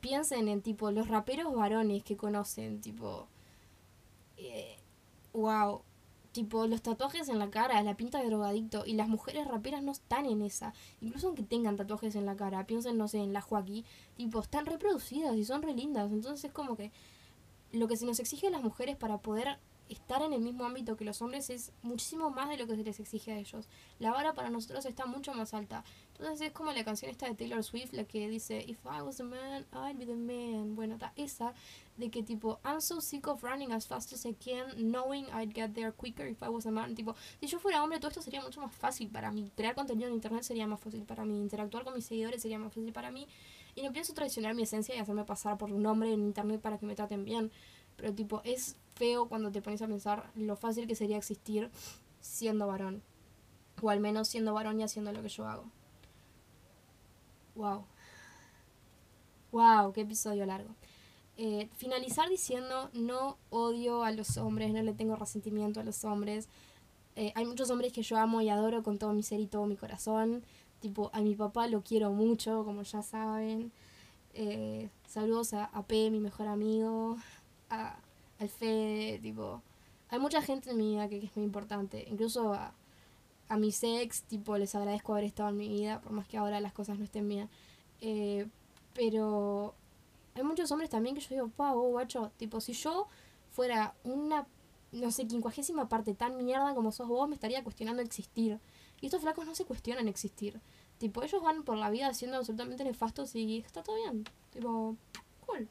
[0.00, 3.28] piensen en tipo los raperos varones que conocen, tipo,
[4.36, 4.76] eh,
[5.32, 5.82] wow,
[6.32, 9.92] tipo los tatuajes en la cara, la pinta de drogadicto y las mujeres raperas no
[9.92, 13.40] están en esa, incluso aunque tengan tatuajes en la cara, piensen no sé en la
[13.40, 13.84] Joaquín,
[14.16, 16.90] tipo están reproducidas y son re lindas, entonces es como que
[17.72, 19.58] lo que se nos exige a las mujeres para poder
[19.90, 22.84] estar en el mismo ámbito que los hombres es muchísimo más de lo que se
[22.84, 23.68] les exige a ellos.
[23.98, 25.84] La vara para nosotros está mucho más alta.
[26.16, 29.20] Entonces es como la canción esta de Taylor Swift, la que dice, If I was
[29.20, 30.76] a man, I'd be the man.
[30.76, 31.54] Bueno, está esa
[31.96, 35.52] de que tipo, I'm so sick of running as fast as I can, knowing I'd
[35.54, 36.94] get there quicker if I was a man.
[36.94, 39.50] Tipo, si yo fuera hombre, todo esto sería mucho más fácil para mí.
[39.56, 41.38] Crear contenido en internet sería más fácil para mí.
[41.38, 43.26] Interactuar con mis seguidores sería más fácil para mí.
[43.74, 46.78] Y no pienso traicionar mi esencia y hacerme pasar por un hombre en internet para
[46.78, 47.50] que me traten bien.
[47.96, 51.70] Pero tipo, es feo cuando te pones a pensar lo fácil que sería existir
[52.20, 53.02] siendo varón.
[53.80, 55.64] O al menos siendo varón y haciendo lo que yo hago.
[57.54, 57.86] Wow.
[59.52, 60.74] Wow, qué episodio largo.
[61.38, 66.48] Eh, finalizar diciendo no odio a los hombres, no le tengo resentimiento a los hombres.
[67.16, 69.64] Eh, hay muchos hombres que yo amo y adoro con todo mi ser y todo
[69.64, 70.44] mi corazón.
[70.80, 73.72] Tipo, a mi papá lo quiero mucho, como ya saben.
[74.34, 77.16] Eh, saludos a, a P, mi mejor amigo,
[77.70, 77.96] a,
[78.40, 79.62] al Fede, tipo.
[80.08, 82.04] Hay mucha gente en mi vida que, es muy importante.
[82.10, 82.74] Incluso a,
[83.48, 86.58] a mis ex, tipo, les agradezco haber estado en mi vida, por más que ahora
[86.58, 87.48] las cosas no estén bien.
[88.00, 88.48] Eh,
[88.94, 89.74] pero
[90.34, 93.06] hay muchos hombres también que yo digo, pavo, guacho, tipo, si yo
[93.50, 94.46] fuera una,
[94.92, 98.58] no sé, quincuagésima parte tan mierda como sos vos, me estaría cuestionando existir.
[99.00, 100.60] Y estos flacos no se cuestionan existir.
[100.98, 104.24] Tipo, ellos van por la vida siendo absolutamente nefastos y está todo bien.
[104.50, 104.96] Tipo,
[105.46, 105.68] cool.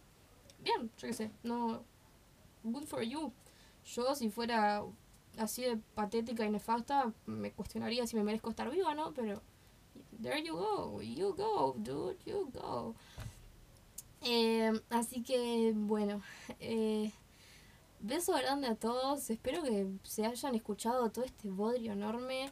[0.63, 1.83] Bien, yo qué sé, no.
[2.63, 3.31] Good for you.
[3.85, 4.83] Yo, si fuera
[5.37, 9.13] así de patética y nefasta, me cuestionaría si me merezco estar viva, ¿no?
[9.13, 9.41] Pero
[10.21, 12.95] there you go, you go, dude, you go.
[14.21, 16.21] Eh, así que, bueno,
[16.59, 17.11] eh,
[18.01, 19.29] beso grande a todos.
[19.29, 22.51] Espero que se hayan escuchado todo este bodrio enorme.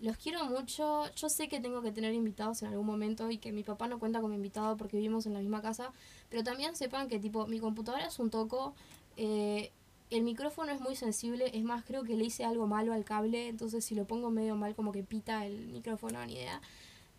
[0.00, 1.10] Los quiero mucho.
[1.14, 3.98] Yo sé que tengo que tener invitados en algún momento y que mi papá no
[3.98, 5.92] cuenta como invitado porque vivimos en la misma casa.
[6.28, 8.74] Pero también sepan que, tipo, mi computadora es un toco.
[9.16, 9.72] Eh,
[10.10, 13.48] el micrófono es muy sensible, es más, creo que le hice algo malo al cable,
[13.48, 16.60] entonces si lo pongo medio mal como que pita el micrófono, ni idea.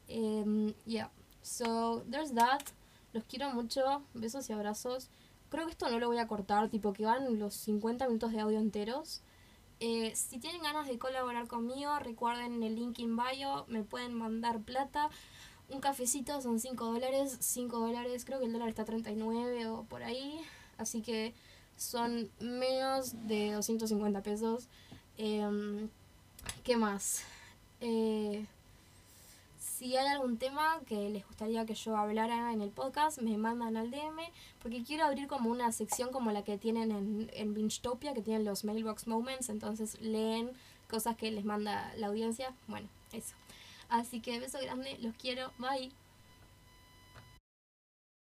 [0.10, 2.62] Um, yeah, so there's that.
[3.14, 5.10] Los quiero mucho, besos y abrazos.
[5.50, 8.40] Creo que esto no lo voy a cortar, tipo que van los 50 minutos de
[8.40, 9.22] audio enteros.
[9.80, 14.62] Eh, si tienen ganas de colaborar conmigo, recuerden el link in bio, me pueden mandar
[14.62, 15.10] plata.
[15.70, 19.84] Un cafecito son 5 dólares, 5 dólares, creo que el dólar está a 39 o
[19.84, 20.40] por ahí.
[20.78, 21.34] Así que
[21.78, 24.68] son menos de 250 pesos.
[25.18, 25.90] Em,
[26.64, 27.24] ¿Qué más?
[27.82, 28.46] Eh,
[29.60, 33.78] si hay algún tema que les gustaría que yo hablara en el podcast, me mandan
[33.78, 34.20] al DM,
[34.62, 38.44] porque quiero abrir como una sección como la que tienen en, en Bingetopia, que tienen
[38.44, 40.52] los Mailbox Moments, entonces leen
[40.90, 42.54] cosas que les manda la audiencia.
[42.68, 43.36] Bueno, eso.
[43.90, 45.92] Así que beso grande, los quiero, bye.